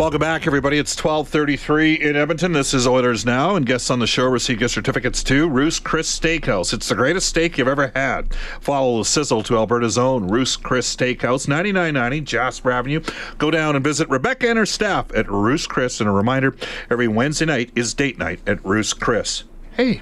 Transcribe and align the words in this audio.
Welcome 0.00 0.20
back, 0.20 0.46
everybody. 0.46 0.78
It's 0.78 0.96
1233 0.96 1.96
in 1.96 2.16
Edmonton. 2.16 2.54
This 2.54 2.72
is 2.72 2.86
Oilers 2.86 3.26
Now, 3.26 3.54
and 3.54 3.66
guests 3.66 3.90
on 3.90 3.98
the 3.98 4.06
show 4.06 4.24
receive 4.24 4.58
gift 4.58 4.72
certificates 4.72 5.22
to 5.24 5.46
Ruth's 5.46 5.78
Chris 5.78 6.18
Steakhouse. 6.18 6.72
It's 6.72 6.88
the 6.88 6.94
greatest 6.94 7.28
steak 7.28 7.58
you've 7.58 7.68
ever 7.68 7.92
had. 7.94 8.32
Follow 8.62 9.00
the 9.00 9.04
sizzle 9.04 9.42
to 9.42 9.58
Alberta's 9.58 9.98
own 9.98 10.28
Ruth's 10.28 10.56
Chris 10.56 10.96
Steakhouse, 10.96 11.48
9990 11.48 12.22
Jasper 12.22 12.70
Avenue. 12.70 13.02
Go 13.36 13.50
down 13.50 13.76
and 13.76 13.84
visit 13.84 14.08
Rebecca 14.08 14.48
and 14.48 14.56
her 14.56 14.64
staff 14.64 15.14
at 15.14 15.30
Ruth's 15.30 15.66
Chris. 15.66 16.00
And 16.00 16.08
a 16.08 16.12
reminder, 16.12 16.56
every 16.88 17.06
Wednesday 17.06 17.44
night 17.44 17.70
is 17.76 17.92
date 17.92 18.18
night 18.18 18.40
at 18.46 18.64
Ruth's 18.64 18.94
Chris. 18.94 19.44
Hey, 19.72 20.00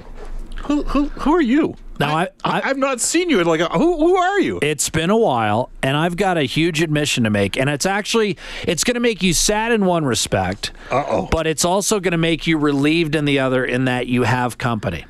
who, 0.65 0.83
who, 0.85 1.09
who 1.09 1.33
are 1.33 1.43
you? 1.43 1.75
Now, 1.98 2.17
I, 2.17 2.29
I, 2.45 2.61
I've 2.62 2.79
not 2.79 3.01
seen 3.01 3.29
you 3.29 3.41
in 3.41 3.47
like 3.47 3.61
a, 3.61 3.69
who, 3.71 3.97
who 3.98 4.17
are 4.17 4.41
you? 4.41 4.61
It's 4.62 4.89
been 4.89 5.11
a 5.11 5.17
while, 5.17 5.71
and 5.83 5.97
I've 5.97 6.17
got 6.17 6.39
a 6.39 6.45
huge 6.45 6.81
admission 6.81 7.25
to 7.25 7.31
make, 7.31 7.57
and 7.57 7.69
it's 7.69 7.87
actually 7.87 8.37
it's 8.67 8.84
going 8.84 8.95
to 8.95 9.01
make 9.01 9.21
you 9.23 9.33
sad 9.34 9.73
in 9.73 9.84
one 9.84 10.05
respect, 10.05 10.71
Uh-oh. 10.92 11.28
but 11.31 11.48
it's 11.48 11.65
also 11.65 11.98
going 11.98 12.12
to 12.12 12.19
make 12.19 12.47
you 12.47 12.56
relieved 12.56 13.17
in 13.17 13.25
the 13.25 13.41
other, 13.41 13.65
in 13.65 13.87
that 13.87 14.06
you 14.06 14.23
have 14.23 14.59
company. 14.59 15.06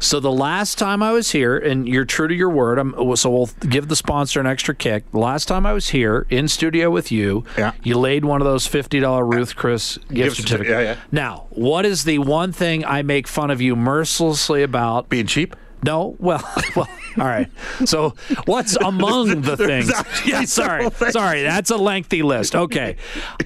So 0.00 0.20
the 0.20 0.30
last 0.30 0.78
time 0.78 1.02
I 1.02 1.12
was 1.12 1.30
here, 1.32 1.56
and 1.58 1.88
you're 1.88 2.04
true 2.04 2.28
to 2.28 2.34
your 2.34 2.50
word, 2.50 2.78
I'm, 2.78 3.16
so 3.16 3.30
we'll 3.30 3.50
give 3.68 3.88
the 3.88 3.96
sponsor 3.96 4.38
an 4.40 4.46
extra 4.46 4.74
kick. 4.74 5.10
The 5.10 5.18
last 5.18 5.46
time 5.48 5.66
I 5.66 5.72
was 5.72 5.88
here 5.88 6.26
in 6.30 6.46
studio 6.48 6.90
with 6.90 7.10
you, 7.10 7.44
Yeah. 7.56 7.72
you 7.82 7.98
laid 7.98 8.24
one 8.24 8.40
of 8.40 8.46
those 8.46 8.66
fifty 8.66 9.00
dollar 9.00 9.24
Ruth 9.24 9.56
Chris 9.56 9.96
gift, 9.98 10.10
Gift 10.14 10.36
certi- 10.36 10.40
certificates. 10.42 10.70
yeah, 10.70 10.80
yeah. 10.80 10.96
Now, 11.10 11.46
what 11.50 11.84
is 11.84 12.04
the 12.04 12.18
one 12.18 12.52
thing 12.52 12.84
I 12.84 13.02
make 13.02 13.26
fun 13.26 13.50
of 13.50 13.60
you 13.60 13.74
mercilessly 13.76 14.62
about? 14.62 15.08
Being 15.08 15.26
cheap? 15.26 15.56
No, 15.82 16.16
well, 16.18 16.42
well, 16.76 16.88
all 17.18 17.24
right. 17.24 17.48
So, 17.84 18.14
what's 18.46 18.76
among 18.84 19.42
the 19.42 19.56
things? 19.56 19.92
Yeah, 20.26 20.44
sorry, 20.44 20.90
sorry. 21.10 21.42
That's 21.42 21.70
a 21.70 21.76
lengthy 21.76 22.22
list. 22.22 22.54
Okay, 22.54 22.96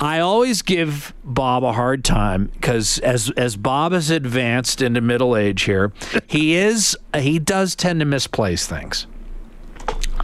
I 0.01 0.21
always 0.21 0.63
give 0.63 1.13
Bob 1.23 1.63
a 1.65 1.73
hard 1.73 2.05
time 2.05 2.47
because 2.47 2.99
as 3.01 3.31
as 3.37 3.57
Bob 3.57 3.93
has 3.93 4.11
advanced 4.11 4.83
into 4.83 5.01
middle 5.01 5.37
age 5.37 5.63
here, 5.63 5.93
he 6.27 6.55
is 6.55 6.97
he 7.17 7.39
does 7.39 7.77
tend 7.77 8.01
to 8.01 8.07
misplace 8.07 8.67
things. 8.67 9.07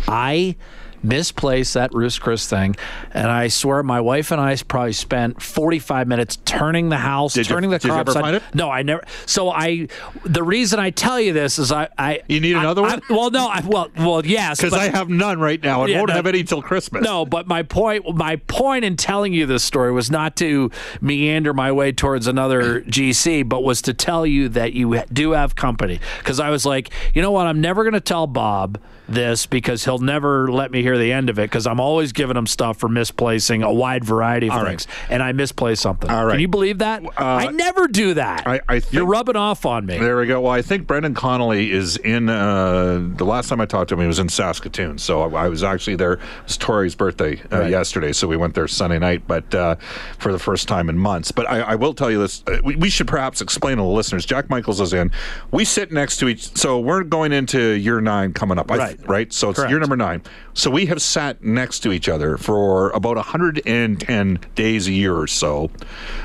I 0.09 0.57
misplaced 1.03 1.75
that 1.75 1.93
Ruth's 1.95 2.19
Chris 2.19 2.49
thing, 2.49 2.77
and 3.13 3.29
I 3.29 3.49
swear 3.49 3.83
my 3.83 4.01
wife 4.01 4.31
and 4.31 4.41
I 4.41 4.57
probably 4.67 4.93
spent 4.93 5.43
45 5.43 6.09
minutes 6.09 6.37
turning 6.45 6.89
the 6.89 6.97
house, 6.97 7.35
Did 7.35 7.49
you- 7.49 7.55
turning 7.55 7.71
the 7.71 7.81
you 7.83 7.89
car 7.91 8.01
ever 8.01 8.11
upside-? 8.11 8.43
No, 8.55 8.71
I 8.71 8.83
never. 8.83 9.05
So 9.27 9.51
I, 9.51 9.89
the 10.25 10.43
reason 10.43 10.79
I 10.81 10.91
tell 10.91 11.21
you 11.21 11.33
this 11.33 11.59
is 11.59 11.71
I, 11.73 11.89
I 11.99 12.23
You 12.29 12.41
need 12.41 12.55
I- 12.57 12.61
another 12.61 12.83
I- 12.83 12.89
one? 12.91 13.01
well, 13.11 13.31
no, 13.31 13.49
I, 13.49 13.61
well, 13.67 13.89
well, 13.99 14.25
yes, 14.27 14.59
Because 14.61 14.73
I 14.75 14.89
have 14.89 15.09
none 15.09 15.39
right 15.41 15.63
now 15.63 15.83
and 15.83 15.91
Yeah, 15.93 15.99
won't 15.99 16.09
no. 16.11 16.15
have 16.15 16.27
any 16.27 16.43
till 16.45 16.63
Christmas. 16.63 17.03
no, 17.05 17.25
but 17.25 17.47
my 17.47 17.63
point, 17.63 18.15
my 18.17 18.37
point 18.37 18.85
in 18.85 18.97
telling 18.97 19.33
you 19.33 19.47
this 19.47 19.63
story 19.65 19.93
was 19.93 20.11
not 20.11 20.37
to 20.37 20.71
meander 21.01 21.53
my 21.55 21.71
way 21.73 21.93
towards 21.93 22.27
another 22.27 22.81
GC, 22.83 23.49
but 23.49 23.63
was 23.63 23.83
to 23.83 23.95
tell 23.95 24.27
you 24.27 24.49
that 24.51 24.73
you 24.73 25.03
do 25.13 25.33
have 25.33 25.55
company. 25.57 26.01
Because 26.19 26.41
I 26.41 26.51
was 26.51 26.65
like, 26.67 26.91
you 27.15 27.23
know 27.23 27.31
what, 27.31 27.47
I'm 27.47 27.61
never 27.61 27.83
going 27.85 27.95
to 27.95 28.01
tell 28.01 28.27
Bob 28.27 28.79
this 29.09 29.47
because 29.47 29.85
he'll 29.85 29.99
never 29.99 30.51
let 30.51 30.71
me 30.71 30.83
hear 30.83 30.99
the 30.99 31.13
end 31.13 31.31
of 31.31 31.39
it. 31.39 31.43
Because 31.51 31.67
I'm 31.67 31.81
always 31.81 32.13
giving 32.13 32.37
him 32.37 32.47
stuff 32.47 32.79
for 32.79 32.89
misplacing 32.89 33.63
a 33.63 33.73
wide 33.73 34.05
variety 34.05 34.49
of 34.49 34.53
All 34.55 34.63
right. 34.63 34.71
things, 34.71 34.87
and 35.09 35.23
I 35.23 35.33
misplace 35.33 35.81
something. 35.81 36.11
All 36.11 36.25
right. 36.27 36.33
Can 36.33 36.41
you 36.41 36.49
believe 36.49 36.79
that? 36.79 37.03
I 37.17 37.47
never 37.47 37.89
do 37.89 38.15
that. 38.15 38.47
I- 38.47 38.61
I 38.69 38.83
You're 38.91 39.07
rubbing 39.07 39.37
off 39.37 39.65
on 39.65 39.87
me. 39.87 39.99
There 39.99 40.17
we 40.19 40.27
go. 40.27 40.41
Well, 40.43 40.53
I 40.53 40.63
think 40.63 40.87
Brendan 40.87 41.15
Connolly 41.15 41.71
is 41.73 41.97
in. 41.97 42.29
Uh, 42.29 43.01
the 43.17 43.25
last 43.25 43.49
time 43.49 43.61
I 43.61 43.67
talked 43.67 43.89
to 43.89 43.95
him, 43.95 44.01
he 44.01 44.07
was 44.07 44.19
in 44.19 44.29
Saskatoon. 44.29 44.99
So 44.99 45.23
I, 45.23 45.45
I 45.45 45.49
was 45.49 45.63
actually 45.63 45.97
there. 45.97 46.15
It 46.15 46.21
was 46.45 46.57
Tori's 46.57 46.95
birthday 46.95 47.41
uh, 47.53 47.65
yesterday, 47.65 48.13
so 48.13 48.29
we 48.29 48.37
went 48.37 48.55
there 48.55 48.69
Sunday 48.69 48.99
night, 48.99 49.23
but 49.27 49.55
uh, 49.55 49.77
for 50.19 50.33
the 50.33 50.39
first 50.39 50.69
time 50.69 50.89
in 50.89 50.99
months. 50.99 51.33
But 51.33 51.49
I, 51.49 51.61
I 51.61 51.75
will 51.77 51.95
tell 51.95 52.11
you 52.11 52.19
this: 52.19 52.43
uh, 52.47 52.59
we, 52.63 52.77
we 52.77 52.91
should 52.91 53.07
perhaps 53.09 53.41
explain 53.41 53.77
to 53.79 53.83
the 53.83 53.89
listeners. 53.89 54.27
Jack 54.27 54.51
Michaels 54.51 54.81
is 54.81 54.93
in. 54.93 55.11
We 55.51 55.65
sit 55.65 55.93
next 55.93 56.19
to 56.19 56.29
each. 56.29 56.57
So 56.57 56.79
we're 56.79 57.05
going 57.05 57.33
into 57.33 57.61
year 57.73 58.01
nine 58.01 58.33
coming 58.33 58.59
up. 58.59 58.71
I 58.71 58.98
Right. 59.07 59.33
So 59.33 59.51
it's 59.51 59.59
Correct. 59.59 59.71
year 59.71 59.81
number 59.81 59.97
nine. 59.97 60.23
So 60.55 60.71
we 60.71 60.87
have 60.87 61.01
sat 61.01 61.43
next 61.43 61.81
to 61.81 61.93
each 61.93 62.09
other 62.09 62.37
for 62.37 62.91
about 62.91 63.17
110 63.17 64.41
days 64.55 64.89
a 64.89 64.93
year 64.93 65.17
or 65.17 65.27
so 65.27 65.71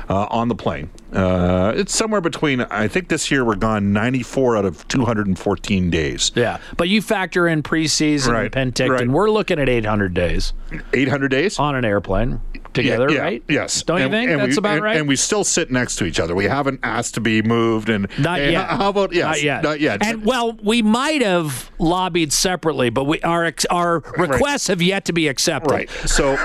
uh, 0.08 0.26
on 0.30 0.48
the 0.48 0.54
plane. 0.54 0.90
Uh, 1.14 1.72
it's 1.76 1.94
somewhere 1.94 2.20
between, 2.20 2.62
I 2.62 2.88
think 2.88 3.08
this 3.08 3.30
year 3.30 3.44
we're 3.44 3.54
gone 3.54 3.92
94 3.92 4.56
out 4.56 4.64
of 4.64 4.86
214 4.88 5.90
days. 5.90 6.32
Yeah, 6.34 6.58
but 6.76 6.88
you 6.88 7.00
factor 7.02 7.46
in 7.48 7.62
preseason 7.62 8.32
Right, 8.32 8.54
and 8.56 8.74
Penticton. 8.74 8.90
right. 8.90 9.08
We're 9.08 9.30
looking 9.30 9.58
at 9.58 9.68
800 9.68 10.14
days 10.14 10.52
800 10.92 11.28
days? 11.28 11.58
on 11.58 11.76
an 11.76 11.84
airplane 11.84 12.40
together, 12.72 13.08
yeah, 13.10 13.20
right? 13.20 13.42
Yes. 13.48 13.82
Don't 13.84 13.98
you 13.98 14.04
And- 14.06 14.12
think 14.12 14.30
that's 14.30 14.48
we, 14.50 14.56
about 14.58 14.74
and, 14.74 14.82
right? 14.82 14.96
And 14.96 15.06
we 15.06 15.14
still 15.14 15.44
sit 15.44 15.70
next 15.70 15.94
to 15.96 16.04
each 16.04 16.18
other. 16.18 16.34
We 16.34 16.46
haven't 16.46 16.80
asked 16.82 17.14
to 17.14 17.20
be 17.20 17.40
moved. 17.42 17.88
And 17.88 18.08
Not 18.18 18.40
and 18.40 18.50
yet. 18.52 18.68
How 18.68 18.88
about 18.88 19.12
yes? 19.12 19.24
Not 19.26 19.42
yet. 19.42 19.62
Not 19.62 19.80
yet. 19.80 20.04
And 20.04 20.24
well, 20.24 20.58
we 20.60 20.82
might 20.82 21.22
have 21.22 21.70
lobbied 21.78 22.32
separately, 22.32 22.90
but 22.90 23.04
we 23.04 23.20
our 23.20 23.52
our 23.70 24.00
requests 24.18 24.66
have 24.66 24.82
yet 24.82 25.04
to 25.04 25.12
be 25.12 25.28
accepted. 25.28 25.70
Right. 25.70 25.90
So, 26.06 26.36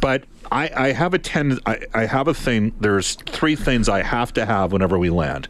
but 0.00 0.24
I, 0.52 0.70
I 0.74 0.92
have 0.92 1.14
a 1.14 1.18
ten. 1.18 1.58
I, 1.66 1.80
I 1.94 2.06
have 2.06 2.28
a 2.28 2.34
thing. 2.34 2.72
There's 2.80 3.14
three 3.14 3.56
things 3.56 3.88
I 3.88 4.02
have 4.02 4.32
to 4.34 4.44
have 4.46 4.72
whenever 4.72 4.98
we 4.98 5.10
land: 5.10 5.48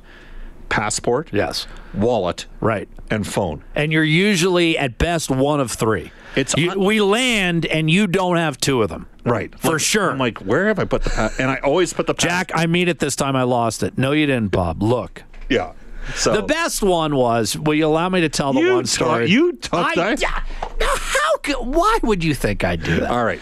passport, 0.69 1.29
Yes. 1.33 1.67
wallet, 1.93 2.47
Right. 2.61 2.89
and 3.11 3.27
phone. 3.27 3.63
And 3.75 3.93
you're 3.93 4.03
usually 4.05 4.77
at 4.79 4.99
best 4.99 5.31
one 5.31 5.61
of 5.61 5.71
three. 5.71 6.11
It's 6.37 6.55
You- 6.57 6.73
un- 6.73 6.81
we 6.81 7.01
land 7.01 7.65
and 7.67 7.89
you 7.91 8.07
don't 8.07 8.37
have 8.37 8.59
two 8.59 8.83
of 8.83 8.89
them. 8.89 9.07
Right. 9.25 9.57
For 9.59 9.73
Like, 9.73 9.81
sure. 9.81 10.11
I'm 10.11 10.19
like, 10.19 10.39
where 10.39 10.67
have 10.67 10.79
I 10.79 10.85
put 10.85 11.05
the? 11.05 11.11
Pa-? 11.11 11.31
And 11.39 11.51
I 11.51 11.57
always 11.57 11.93
put 11.93 12.07
the 12.07 12.15
Jack, 12.15 12.51
I 12.55 12.67
mean 12.67 12.89
it 12.89 12.99
this 12.99 13.15
time. 13.17 13.37
I 13.37 13.45
lost 13.45 13.83
it. 13.83 13.97
No, 13.97 14.13
you 14.13 14.27
didn't, 14.27 14.49
Bob. 14.51 14.83
Look. 14.83 15.23
Yeah. 15.49 15.73
So 16.17 16.35
The 16.35 16.43
best 16.43 16.83
one 16.83 17.17
was. 17.17 17.57
Will 17.57 17.75
you 17.75 17.87
allow 17.87 18.09
me 18.11 18.21
to 18.23 18.29
tell 18.29 18.53
the 18.53 18.61
You 18.61 18.75
one 18.75 18.85
story? 18.87 19.31
you 19.31 19.53
talk 19.53 19.97
I, 19.97 20.15
that- 20.15 20.21
yeah. 20.21 20.43
Now, 20.81 20.87
how? 20.97 21.37
could- 21.39 21.55
Why 21.67 21.99
would 22.03 22.23
you 22.25 22.35
think 22.35 22.65
I'd 22.65 22.83
do 22.83 23.01
that? 23.01 23.11
All 23.11 23.25
right. 23.25 23.41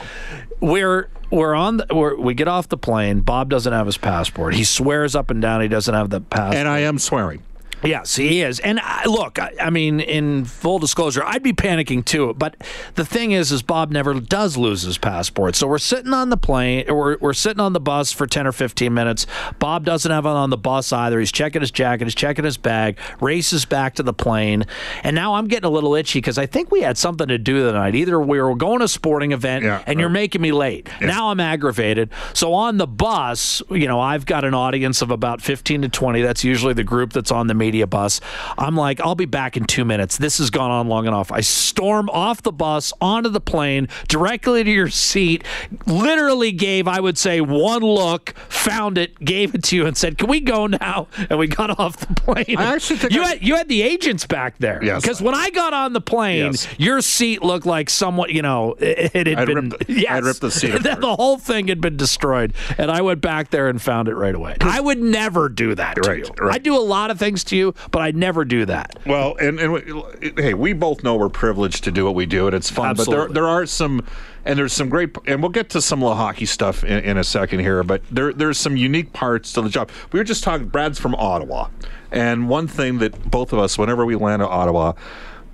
we're 0.61 1.09
we're 1.33 1.55
on 1.55 1.79
the, 1.79 1.87
we're, 1.91 2.15
we 2.15 2.35
get 2.35 2.47
off 2.47 2.69
the 2.69 2.77
plane. 2.77 3.21
Bob 3.21 3.49
doesn't 3.49 3.73
have 3.73 3.87
his 3.87 3.97
passport. 3.97 4.55
He 4.55 4.65
swears 4.65 5.17
up 5.17 5.31
and 5.31 5.41
down 5.41 5.63
he 5.63 5.69
doesn't 5.69 5.95
have 5.95 6.11
the 6.11 6.21
passport. 6.21 6.57
And 6.57 6.69
I 6.69 6.81
am 6.81 6.99
swearing. 6.99 7.43
Yes, 7.83 8.17
he 8.17 8.43
is. 8.43 8.61
And 8.61 8.79
I, 8.81 9.05
look, 9.07 9.39
I, 9.39 9.53
I 9.61 9.71
mean, 9.71 10.01
in 10.01 10.45
full 10.45 10.79
disclosure, 10.79 11.25
I'd 11.25 11.43
be 11.43 11.53
panicking 11.53 12.05
too. 12.05 12.35
But 12.35 12.57
the 12.95 13.05
thing 13.05 13.33
is, 13.33 13.51
is 13.51 13.63
Bob 13.63 13.91
never 13.91 14.15
does 14.15 14.57
lose 14.57 14.83
his 14.83 14.99
passport. 14.99 15.57
So 15.57 15.67
we're 15.67 15.79
sitting 15.79 16.13
on 16.13 16.31
the 16.31 16.37
plane, 16.37 16.89
or 16.89 16.97
we're, 16.97 17.17
we're 17.19 17.33
sitting 17.33 17.61
on 17.61 17.73
the 17.73 17.81
bus 17.81 18.13
for 18.13 18.27
10 18.27 18.47
or 18.47 18.53
15 18.53 18.93
minutes. 18.93 19.27
Bob 19.59 19.85
doesn't 19.85 20.11
have 20.11 20.27
it 20.27 20.29
on 20.29 20.51
the 20.51 20.57
bus 20.57 20.93
either. 20.93 21.19
He's 21.19 21.33
checking 21.33 21.61
his 21.61 21.71
jacket, 21.71 22.05
he's 22.05 22.15
checking 22.15 22.45
his 22.45 22.57
bag, 22.57 22.99
races 23.21 23.65
back 23.65 23.95
to 23.95 24.03
the 24.03 24.13
plane. 24.13 24.65
And 25.03 25.15
now 25.17 25.35
I'm 25.35 25.49
getting 25.49 25.67
a 25.67 25.71
little 25.73 25.95
itchy 25.95 26.19
because 26.19 26.39
I 26.39 26.47
think 26.47 26.71
we 26.71 26.83
had 26.83 26.99
something 26.99 27.29
to 27.29 27.39
do 27.39 27.65
tonight. 27.67 27.95
Either 27.95 28.21
we 28.21 28.41
were 28.41 28.55
going 28.55 28.79
to 28.81 28.83
a 28.83 28.89
sporting 28.89 29.33
event 29.33 29.65
Yeah, 29.65 29.83
and 29.87 29.99
you're 29.99 30.09
making 30.09 30.41
me 30.43 30.53
late. 30.53 30.89
Now 31.01 31.31
I'm 31.31 31.41
aggravated. 31.41 32.11
So 32.35 32.53
on 32.53 32.77
the 32.77 32.87
bus, 32.87 33.63
you 33.71 33.87
know, 33.87 34.01
I've 34.01 34.27
got 34.27 34.45
an 34.45 34.55
audience 34.55 35.03
of 35.03 35.11
about 35.11 35.41
15 35.41 35.83
to 35.83 35.89
20. 35.89 36.23
That's 36.23 36.45
usually 36.45 36.75
the 36.75 36.85
group 36.85 37.13
that's 37.13 37.31
on 37.31 37.47
the 37.47 37.55
media 37.73 37.87
bus. 37.87 38.21
I'm 38.59 38.77
like, 38.77 39.01
I'll 39.01 39.15
be 39.15 39.25
back 39.25 39.57
in 39.57 39.65
two 39.65 39.87
minutes. 39.87 40.19
This 40.19 40.37
has 40.39 40.51
gone 40.51 40.71
on 40.71 40.89
long 40.89 41.07
enough. 41.07 41.33
I 41.33 41.41
storm 41.41 42.11
off 42.11 42.43
the 42.43 42.53
bus 42.53 42.93
onto 43.01 43.31
the 43.31 43.41
plane 43.41 43.89
directly 44.09 44.63
to 44.63 44.71
your 44.71 44.91
seat. 44.91 45.43
Literally 45.87 46.53
gave, 46.53 46.87
I 46.87 47.01
would 47.01 47.17
say, 47.17 47.41
one 47.41 47.81
look, 47.81 48.35
found 48.51 48.99
it, 48.99 49.19
gave 49.25 49.55
it 49.55 49.63
to 49.65 49.77
you, 49.77 49.87
and 49.87 49.97
said, 49.97 50.19
"Can 50.19 50.29
we 50.29 50.41
go 50.41 50.67
now?" 50.67 51.09
And 51.31 51.39
we 51.39 51.47
got 51.47 51.79
off 51.79 51.97
the 51.97 52.13
plane. 52.15 52.59
I 52.59 52.75
actually 52.75 52.99
think 52.99 53.15
you 53.15 53.23
I- 53.23 53.29
had 53.29 53.43
you 53.43 53.57
had 53.57 53.69
the 53.69 53.81
agents 53.81 54.27
back 54.27 54.59
there. 54.59 54.81
Yes. 54.85 55.01
Because 55.01 55.23
when 55.23 55.35
I 55.35 55.49
got 55.49 55.73
on 55.73 55.95
the 55.95 56.01
plane, 56.03 56.53
Yes. 56.53 56.69
your 56.77 57.01
seat 57.01 57.43
looked 57.43 57.65
like 57.65 57.89
somewhat, 57.89 58.33
you 58.33 58.43
know, 58.43 58.75
it, 58.81 59.13
it 59.15 59.27
had 59.27 59.39
I'd 59.39 59.47
been. 59.47 59.71
ripped 59.71 59.87
the- 59.87 59.93
yes. 59.95 60.11
I'd 60.11 60.25
ripped 60.25 60.41
the 60.43 60.51
seat 60.51 60.71
the, 60.83 60.91
apart. 60.91 61.01
the 61.01 61.17
whole 61.17 61.39
thing 61.39 61.69
had 61.69 61.81
been 61.81 61.97
destroyed, 61.97 62.53
and 62.77 62.91
I 62.91 63.01
went 63.01 63.23
back 63.23 63.49
there 63.51 63.69
and 63.69 63.81
found 63.81 64.09
it 64.09 64.15
right 64.15 64.35
away. 64.35 64.57
I 64.61 64.81
would 64.81 64.99
never 64.99 65.49
do 65.49 65.75
that 65.75 65.95
to 65.97 66.03
Right, 66.03 66.19
you. 66.27 66.31
right. 66.45 66.55
I 66.57 66.59
do 66.59 66.77
a 66.77 66.83
lot 66.83 67.11
of 67.11 67.19
things 67.19 67.45
to 67.45 67.57
you, 67.57 67.62
but 67.93 68.03
I'd 68.03 68.17
never 68.17 68.45
do 68.45 68.65
that. 68.67 68.99
Well, 69.07 69.37
and, 69.37 69.61
and 69.61 69.73
we- 69.73 70.33
hey, 70.37 70.55
we 70.55 70.73
both 70.73 71.05
know 71.05 71.15
we're 71.15 71.29
privileged 71.29 71.85
to 71.85 71.93
do 71.93 72.05
what 72.05 72.17
we 72.17 72.27
do, 72.27 72.47
and 72.49 72.57
it's 72.57 72.69
fun. 72.71 72.91
Absolutely. 72.91 73.15
But 73.15 73.35
there, 73.35 73.43
there 73.45 73.49
are 73.49 73.65
some, 73.67 74.05
and 74.45 74.59
there's 74.59 74.73
some 74.73 74.89
great, 74.89 75.11
and 75.27 75.41
we'll 75.41 75.51
get 75.51 75.71
to 75.71 75.81
some 75.81 76.03
of 76.03 76.09
the 76.09 76.17
hockey 76.17 76.47
stuff 76.47 76.83
in, 76.83 77.05
in 77.05 77.17
a 77.19 77.25
second 77.25 77.61
here. 77.61 77.85
But 77.85 78.03
there, 78.11 78.33
there's 78.33 78.59
some 78.59 78.77
unique 78.77 79.13
parts 79.13 79.53
to 79.53 79.63
the 79.63 79.69
job. 79.69 79.91
We 80.11 80.19
were 80.19 80.25
just 80.25 80.43
talking. 80.43 80.67
Brad's 80.67 80.99
from 80.99 81.15
Ottawa, 81.15 81.69
and 82.11 82.49
one 82.49 82.67
thing 82.67 82.99
that 82.99 83.31
both 83.31 83.53
of 83.53 83.59
us, 83.61 83.79
whenever 83.79 84.05
we 84.05 84.17
land 84.17 84.43
in 84.43 84.49
Ottawa. 84.51 84.95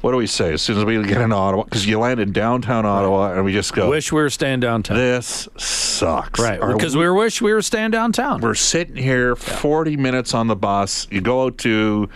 What 0.01 0.13
do 0.13 0.17
we 0.17 0.29
say 0.29 0.53
as 0.53 0.63
soon 0.63 0.79
as 0.79 0.85
we 0.85 1.03
get 1.03 1.21
in 1.21 1.33
Ottawa? 1.33 1.65
Because 1.65 1.85
you 1.85 1.99
land 1.99 2.21
in 2.21 2.31
downtown 2.33 2.87
Ottawa, 2.87 3.33
and 3.33 3.45
we 3.45 3.53
just 3.53 3.73
go, 3.73 3.91
Wish 3.91 4.13
we 4.13 4.21
were 4.21 4.31
staying 4.31 4.61
downtown. 4.61 4.97
"This 4.97 5.49
sucks." 5.57 6.39
right. 6.41 6.61
Because 6.61 6.97
we 6.97 7.05
were 7.05 7.15
wish 7.15 7.43
we 7.43 7.53
were 7.53 7.63
staying 7.63 7.91
downtown. 7.91 8.41
we're 8.41 8.55
sitting 8.55 8.97
here 8.97 9.35
40 9.35 9.97
minutes 9.97 10.35
on 10.35 10.47
the 10.47 10.55
bus 10.57 11.09
you 11.11 11.21
go 11.21 11.45
out 11.47 11.59
to 11.59 12.09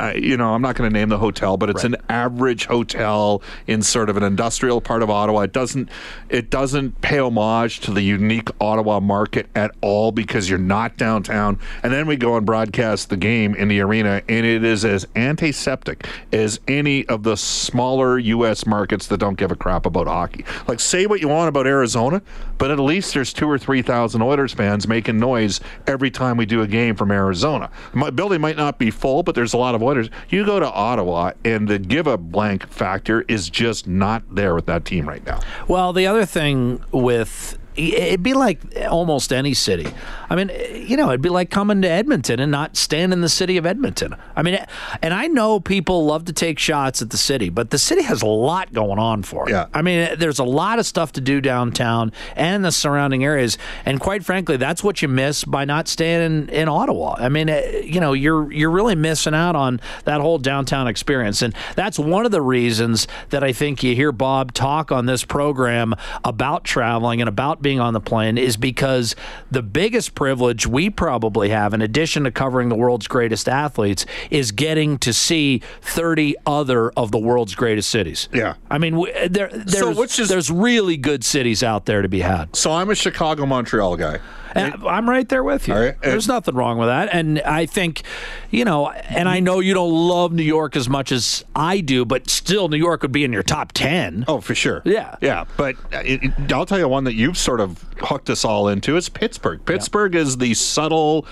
uh, 0.00 0.12
you 0.14 0.36
know 0.36 0.54
i'm 0.54 0.62
not 0.62 0.76
going 0.76 0.90
to 0.90 0.94
name 0.94 1.08
the 1.08 1.18
hotel 1.18 1.56
but 1.56 1.70
it's 1.70 1.84
an 1.84 1.96
average 2.08 2.66
hotel 2.66 3.42
in 3.66 3.82
sort 3.82 4.10
of 4.10 4.16
an 4.16 4.22
industrial 4.22 4.80
part 4.80 5.02
of 5.02 5.10
ottawa. 5.10 5.40
It 5.40 5.52
doesn't 5.52 5.88
it 6.28 6.50
doesn't 6.50 7.00
pay 7.00 7.18
homage 7.18 7.80
to 7.80 7.90
the 7.92 8.02
unique 8.02 8.48
ottawa 8.60 9.00
market 9.00 9.48
at 9.54 9.72
all 9.80 10.12
because 10.12 10.48
you're 10.48 10.58
not 10.58 10.96
downtown. 10.96 11.58
And 11.82 11.92
then 11.92 12.06
we 12.06 12.16
go 12.16 12.36
and 12.36 12.44
broadcast 12.44 13.08
the 13.08 13.16
game 13.16 13.54
in 13.54 13.68
the 13.68 13.80
arena 13.80 14.22
and 14.28 14.46
it 14.46 14.64
is 14.64 14.84
as 14.84 15.06
antiseptic 15.16 16.06
as 16.32 16.60
any 16.68 17.06
of 17.06 17.22
the 17.22 17.36
smaller 17.36 18.18
us 18.18 18.66
markets 18.66 19.06
that 19.08 19.18
don't 19.18 19.38
give 19.38 19.50
a 19.50 19.56
crap 19.56 19.86
about 19.86 20.06
hockey. 20.06 20.44
Like 20.68 20.80
say 20.80 21.06
what 21.06 21.20
you 21.20 21.28
want 21.28 21.48
about 21.48 21.66
arizona 21.66 22.22
but 22.58 22.70
at 22.70 22.78
least 22.78 23.14
there's 23.14 23.32
two 23.32 23.48
or 23.48 23.58
three 23.58 23.82
thousand 23.82 24.22
oilers 24.22 24.52
fans 24.52 24.88
making 24.88 25.18
noise 25.18 25.60
every 25.86 26.10
time 26.10 26.36
we 26.36 26.46
do 26.46 26.62
a 26.62 26.66
game 26.66 26.94
from 26.96 27.10
arizona. 27.10 27.70
My 27.92 28.10
building 28.10 28.40
might 28.40 28.56
not 28.56 28.78
be 28.78 28.90
full 28.90 29.22
but 29.22 29.34
there's 29.34 29.52
a 29.52 29.58
lot 29.58 29.74
of 29.74 29.82
you 30.28 30.44
go 30.44 30.60
to 30.60 30.70
ottawa 30.70 31.32
and 31.44 31.68
the 31.68 31.78
give 31.78 32.06
a 32.06 32.16
blank 32.16 32.68
factor 32.68 33.22
is 33.28 33.48
just 33.48 33.86
not 33.86 34.22
there 34.34 34.54
with 34.54 34.66
that 34.66 34.84
team 34.84 35.08
right 35.08 35.24
now. 35.24 35.40
Well, 35.68 35.92
the 35.92 36.06
other 36.06 36.26
thing 36.26 36.82
with 36.92 37.58
it'd 37.76 38.22
be 38.22 38.34
like 38.34 38.60
almost 38.88 39.32
any 39.32 39.54
city. 39.54 39.86
I 40.28 40.34
mean, 40.34 40.50
you 40.74 40.96
know, 40.96 41.08
it'd 41.08 41.22
be 41.22 41.28
like 41.28 41.50
coming 41.50 41.82
to 41.82 41.88
Edmonton 41.88 42.40
and 42.40 42.50
not 42.50 42.76
staying 42.76 43.12
in 43.12 43.20
the 43.20 43.28
city 43.28 43.56
of 43.56 43.66
Edmonton. 43.66 44.16
I 44.34 44.42
mean, 44.42 44.58
and 45.02 45.14
I 45.14 45.26
know 45.26 45.60
people 45.60 46.06
love 46.06 46.24
to 46.26 46.32
take 46.32 46.58
shots 46.58 47.02
at 47.02 47.10
the 47.10 47.16
city, 47.16 47.48
but 47.48 47.70
the 47.70 47.78
city 47.78 48.02
has 48.02 48.22
a 48.22 48.26
lot 48.26 48.72
going 48.72 48.98
on 48.98 49.22
for 49.22 49.48
it. 49.48 49.52
Yeah. 49.52 49.66
I 49.74 49.82
mean, 49.82 50.18
there's 50.18 50.38
a 50.38 50.44
lot 50.44 50.78
of 50.78 50.86
stuff 50.86 51.12
to 51.12 51.20
do 51.20 51.40
downtown 51.40 52.12
and 52.34 52.64
the 52.64 52.72
surrounding 52.72 53.24
areas, 53.24 53.58
and 53.84 54.00
quite 54.00 54.24
frankly, 54.24 54.56
that's 54.56 54.82
what 54.82 55.02
you 55.02 55.08
miss 55.08 55.44
by 55.44 55.64
not 55.64 55.88
staying 55.88 56.22
in, 56.22 56.48
in 56.48 56.68
Ottawa. 56.68 57.16
I 57.18 57.28
mean, 57.28 57.48
eh, 57.48 57.82
you 57.84 58.00
know, 58.00 58.12
you're 58.12 58.50
you're 58.52 58.70
really 58.70 58.94
missing 58.94 59.34
out 59.34 59.54
on 59.54 59.80
that 60.04 60.20
whole 60.20 60.38
downtown 60.38 60.88
experience, 60.88 61.42
and 61.42 61.54
that's 61.74 61.98
one 61.98 62.24
of 62.24 62.32
the 62.32 62.42
reasons 62.42 63.06
that 63.30 63.44
I 63.44 63.52
think 63.52 63.82
you 63.82 63.94
hear 63.94 64.12
Bob 64.12 64.52
talk 64.52 64.90
on 64.90 65.06
this 65.06 65.24
program 65.24 65.94
about 66.24 66.64
traveling 66.64 67.20
and 67.20 67.28
about 67.28 67.62
being 67.66 67.80
on 67.80 67.94
the 67.94 68.00
plane 68.00 68.38
is 68.38 68.56
because 68.56 69.16
the 69.50 69.60
biggest 69.60 70.14
privilege 70.14 70.68
we 70.68 70.88
probably 70.88 71.48
have, 71.48 71.74
in 71.74 71.82
addition 71.82 72.22
to 72.22 72.30
covering 72.30 72.68
the 72.68 72.76
world's 72.76 73.08
greatest 73.08 73.48
athletes, 73.48 74.06
is 74.30 74.52
getting 74.52 74.98
to 74.98 75.12
see 75.12 75.60
30 75.80 76.36
other 76.46 76.90
of 76.92 77.10
the 77.10 77.18
world's 77.18 77.56
greatest 77.56 77.90
cities. 77.90 78.28
Yeah. 78.32 78.54
I 78.70 78.78
mean, 78.78 78.94
there, 79.28 79.48
there's, 79.48 79.96
which 79.96 80.20
is- 80.20 80.28
there's 80.28 80.48
really 80.48 80.96
good 80.96 81.24
cities 81.24 81.64
out 81.64 81.86
there 81.86 82.02
to 82.02 82.08
be 82.08 82.20
had. 82.20 82.54
so 82.54 82.70
i'm 82.70 82.88
a 82.90 82.94
chicago 82.94 83.44
montreal 83.46 83.96
guy 83.96 84.18
And 84.56 84.84
I'm 84.86 85.08
right 85.08 85.28
there 85.28 85.44
with 85.44 85.68
you. 85.68 85.74
Right. 85.74 86.00
There's 86.00 86.28
nothing 86.28 86.54
wrong 86.54 86.78
with 86.78 86.88
that. 86.88 87.08
And 87.12 87.40
I 87.42 87.66
think, 87.66 88.02
you 88.50 88.64
know, 88.64 88.90
and 88.90 89.28
I 89.28 89.40
know 89.40 89.60
you 89.60 89.74
don't 89.74 89.92
love 89.92 90.32
New 90.32 90.42
York 90.42 90.76
as 90.76 90.88
much 90.88 91.12
as 91.12 91.44
I 91.54 91.80
do, 91.80 92.04
but 92.04 92.28
still, 92.30 92.68
New 92.68 92.76
York 92.76 93.02
would 93.02 93.12
be 93.12 93.24
in 93.24 93.32
your 93.32 93.42
top 93.42 93.72
10. 93.72 94.24
Oh, 94.28 94.40
for 94.40 94.54
sure. 94.54 94.82
Yeah. 94.84 95.16
Yeah. 95.20 95.44
But 95.56 95.76
uh, 95.92 96.02
it, 96.04 96.22
it- 96.24 96.52
I'll 96.52 96.66
tell 96.66 96.78
you 96.78 96.88
one 96.88 97.04
that 97.04 97.14
you've 97.14 97.36
sort 97.38 97.60
of 97.60 97.84
hooked 98.00 98.30
us 98.30 98.44
all 98.44 98.68
into 98.68 98.96
is 98.96 99.08
Pittsburgh. 99.08 99.60
Pittsburgh 99.64 100.14
is 100.14 100.36
the 100.38 100.54
subtle, 100.54 101.26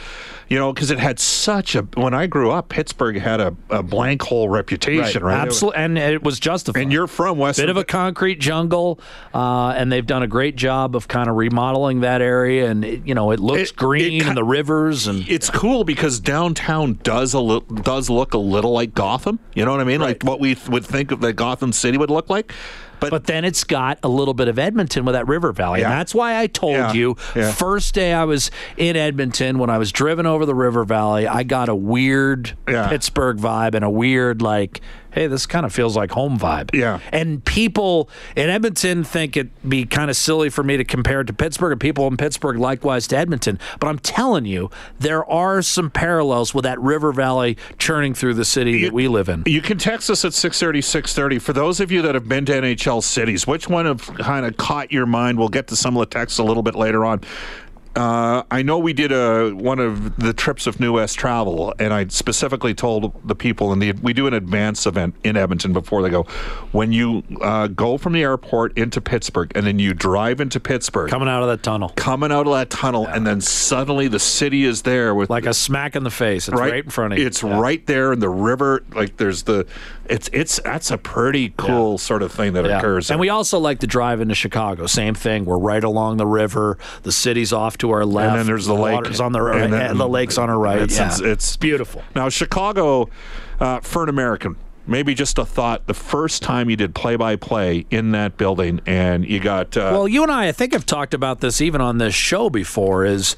you 0.49 0.59
know, 0.59 0.73
because 0.73 0.91
it 0.91 0.99
had 0.99 1.19
such 1.19 1.75
a, 1.75 1.83
when 1.95 2.13
I 2.15 2.27
grew 2.27 2.51
up, 2.51 2.69
Pittsburgh 2.69 3.19
had 3.19 3.41
a, 3.41 3.55
a 3.71 3.83
blank 3.83 4.23
hole 4.23 4.49
reputation, 4.49 5.23
right? 5.23 5.47
Absolutely. 5.47 5.79
And 5.81 5.99
it 5.99 6.23
was 6.23 6.39
justified. 6.41 6.83
And 6.83 6.93
you're 6.93 7.07
from 7.07 7.39
West. 7.39 7.59
bit 7.59 7.69
of 7.71 7.77
a 7.77 7.85
concrete 7.85 8.41
jungle, 8.41 8.99
uh, 9.33 9.69
and 9.77 9.91
they've 9.91 10.07
done 10.07 10.23
a 10.23 10.27
great 10.27 10.57
job 10.57 10.95
of 10.97 11.09
kind 11.09 11.29
of 11.31 11.37
remodeling 11.37 12.01
that 12.01 12.21
area, 12.21 12.71
and 12.71 12.85
it, 12.85 13.07
you 13.07 13.14
know 13.15 13.31
it 13.31 13.41
looks 13.41 13.71
It- 13.71 13.77
green 13.77 14.21
it 14.21 14.27
and 14.27 14.37
the 14.37 14.45
rivers 14.45 15.07
and 15.07 15.25
it's 15.29 15.49
cool 15.51 15.85
because 15.85 16.21
downtown 16.21 16.99
does 17.03 17.33
a 17.35 17.41
li- 17.41 17.63
does 17.83 18.11
look 18.11 18.35
a 18.35 18.39
little 18.39 18.73
like 18.73 18.95
Gotham. 18.95 19.39
You 19.55 19.65
know 19.65 19.71
what 19.71 19.81
I 19.81 19.85
mean? 19.85 20.01
Like 20.01 20.23
what 20.23 20.41
we 20.41 20.57
would 20.69 20.85
think 20.85 21.11
of 21.11 21.21
that 21.21 21.35
Gotham 21.35 21.73
City 21.73 21.97
would 21.99 22.11
look 22.11 22.29
like. 22.29 22.53
But, 23.01 23.11
But 23.11 23.25
then 23.25 23.45
it's 23.45 23.65
got 23.65 23.99
a 24.03 24.09
little 24.09 24.35
bit 24.35 24.49
of 24.49 24.59
Edmonton 24.59 25.05
with 25.05 25.15
that 25.15 25.27
river 25.29 25.53
valley. 25.53 25.81
Yeah. 25.81 25.91
And 25.91 26.01
that's 26.01 26.15
why 26.15 26.39
I 26.39 26.47
told 26.47 26.75
Yeah. 26.75 26.93
you 26.93 27.17
Yeah. 27.35 27.53
first 27.53 27.95
day 27.95 28.13
I 28.13 28.25
was 28.25 28.51
in 28.77 28.97
Edmonton 28.97 29.59
when 29.59 29.71
I 29.71 29.79
was 29.79 29.93
driven 29.93 30.27
over 30.27 30.47
the 30.47 30.55
river 30.55 30.85
valley, 30.85 31.27
I 31.27 31.43
got 31.43 31.69
a 31.69 31.75
weird. 31.75 32.53
Pittsburgh 32.67 33.39
vibe 33.39 33.75
and 33.75 33.85
a 33.85 33.91
weird 33.91 34.43
like 34.43 34.81
hey, 35.13 35.29
this 35.29 35.47
kind 35.47 35.65
of 35.65 35.73
feels 35.73 35.97
like 35.97 36.11
home 36.11 36.37
vibe. 36.37 36.75
Yeah. 36.75 36.99
And 37.13 37.45
people 37.45 38.11
in 38.35 38.51
Edmonton 38.51 39.05
think 39.05 39.37
it'd 39.37 39.53
be 39.69 39.87
kind 39.87 40.11
of 40.11 40.17
silly 40.17 40.51
for 40.51 40.65
me 40.65 40.77
to 40.77 40.83
compare 40.83 41.21
it 41.21 41.29
to 41.29 41.33
Pittsburgh, 41.33 41.71
and 41.71 41.81
people 41.81 42.09
in 42.09 42.17
Pittsburgh 42.17 42.59
likewise 42.59 43.07
to 43.07 43.17
Edmonton. 43.17 43.61
But 43.79 43.87
I'm 43.87 44.01
telling 44.01 44.45
you, 44.45 44.71
there 44.99 45.25
are 45.31 45.63
some 45.63 45.89
parallels 45.89 46.53
with 46.53 46.65
that 46.65 46.81
river 46.81 47.13
valley 47.13 47.57
churning 47.79 48.13
through 48.15 48.35
the 48.35 48.45
city 48.45 48.83
that 48.83 48.93
we 48.93 49.07
live 49.07 49.29
in. 49.29 49.45
You 49.47 49.63
can 49.63 49.79
text 49.79 50.11
us 50.11 50.25
at 50.25 50.35
630, 50.35 50.83
630. 50.83 51.39
For 51.39 51.53
those 51.53 51.79
of 51.79 51.93
you 51.93 52.03
that 52.03 52.17
have 52.17 52.29
been 52.29 52.45
to 52.47 52.53
NHL 52.53 52.94
cities, 53.01 53.47
which 53.47 53.69
one 53.69 53.87
have 53.87 54.03
kind 54.19 54.47
of 54.47 54.57
caught 54.57 54.93
your 54.93 55.07
mind? 55.07 55.39
We'll 55.39 55.49
get 55.49 55.69
to 55.69 55.77
some 55.77 55.97
of 55.97 56.01
the 56.01 56.07
texts 56.07 56.39
a 56.39 56.45
little 56.45 56.63
bit 56.63 56.75
later 56.75 57.05
on. 57.05 57.21
Uh, 57.97 58.43
I 58.51 58.63
know 58.63 58.79
we 58.79 58.93
did 58.93 59.13
a 59.13 59.51
one 59.53 59.79
of 59.79 60.17
the 60.17 60.33
trips 60.33 60.67
of 60.67 60.81
New 60.81 60.95
West 60.95 61.17
Travel, 61.19 61.73
and 61.79 61.93
I 61.93 62.07
specifically 62.09 62.75
told 62.75 63.13
the 63.27 63.37
people 63.37 63.73
and 63.73 64.01
we 64.03 64.13
do 64.13 64.27
an 64.27 64.35
advance 64.35 64.85
event 64.87 65.15
in 65.23 65.37
Edmonton 65.37 65.73
before 65.73 66.03
they 66.03 66.11
go. 66.11 66.25
When 66.73 66.91
you 66.93 67.23
uh, 67.41 67.69
go 67.69 67.97
from 67.97 68.13
the 68.15 68.23
airport 68.23 68.77
into 68.77 69.01
Pittsburgh, 69.01 69.53
and 69.55 69.65
then 69.67 69.79
you 69.79 69.95
drive 69.95 70.41
into 70.41 70.59
Pittsburgh, 70.59 71.09
Coming 71.09 71.29
out 71.29 71.43
of 71.43 71.49
that 71.49 71.63
tunnel. 71.63 71.91
coming 71.91 72.33
out 72.33 72.47
of 72.47 72.53
that 72.55 72.71
tunnel, 72.71 73.07
and 73.07 73.25
then 73.25 73.41
suddenly 73.41 74.09
the 74.09 74.19
city 74.19 74.65
is 74.65 74.83
there 74.83 75.15
with 75.15 75.31
Like 75.31 75.47
a 75.47 75.55
smack 75.55 75.95
in 75.95 76.03
the 76.03 76.11
face. 76.11 76.49
It's 76.49 76.59
right, 76.59 76.85
in 76.85 76.91
front 76.91 77.13
of 77.13 77.19
you. 77.21 77.27
it's 77.27 77.43
right 77.45 77.85
there 77.87 78.13
in 78.13 78.19
the 78.19 78.29
river. 78.29 78.83
Like 78.93 79.19
there's 79.19 79.45
the, 79.45 79.67
it's 80.07 80.29
it's 80.33 80.61
that's 80.65 80.91
a 80.91 80.99
pretty 80.99 81.55
cool 81.57 81.99
sort 81.99 82.23
of 82.23 82.33
thing 82.33 82.55
that 82.55 82.65
Yeah. 82.65 82.79
occurs. 82.79 83.11
And 83.11 83.21
we 83.21 83.29
also 83.29 83.59
like 83.61 83.79
to 83.81 83.87
drive 83.87 84.21
into 84.21 84.35
Chicago. 84.35 84.87
Same 84.87 85.15
thing. 85.15 85.45
We're 85.45 85.59
right 85.59 85.85
along 85.85 86.17
the 86.17 86.27
river. 86.27 86.77
The 87.05 87.13
city's 87.13 87.53
off 87.53 87.79
to 87.79 87.84
our 87.91 88.05
left. 88.05 88.31
and 88.31 88.39
then 88.41 88.47
there's 88.47 88.67
the 88.67 88.75
lake. 88.75 88.95
water's 88.95 89.21
on 89.21 89.33
the 89.33 89.41
right. 89.43 89.63
and 89.63 89.73
And 89.75 89.83
then- 89.83 89.99
the 89.99 90.09
lake's 90.09 90.39
on 90.39 90.51
our 90.51 90.59
right. 90.59 90.81
It's, 90.83 90.97
yeah. 90.97 91.09
it's, 91.09 91.21
it's 91.21 91.57
beautiful. 91.57 92.03
Now 92.15 92.29
Chicago, 92.29 93.09
uh, 93.61 93.81
for 93.81 94.03
an 94.03 94.09
American, 94.09 94.57
maybe 94.87 95.15
just 95.15 95.39
a 95.39 95.45
thought. 95.45 95.87
The 95.87 95.95
first 95.95 96.43
time 96.43 96.69
you 96.71 96.77
did 96.77 96.95
play 96.95 97.17
by 97.17 97.37
play 97.37 97.87
in 97.91 98.13
that 98.13 98.37
building, 98.37 98.81
and 98.87 99.25
you 99.27 99.41
got 99.41 99.77
uh, 99.77 99.91
Well, 99.93 100.09
you 100.09 100.23
and 100.23 100.31
I, 100.33 100.49
I 100.49 100.53
think, 100.53 100.73
have 100.73 100.87
talked 100.87 101.15
about 101.15 101.41
this 101.41 101.61
even 101.61 101.81
on 101.81 101.99
this 101.99 102.15
show 102.15 102.51
before. 102.51 103.05
Is 103.05 103.37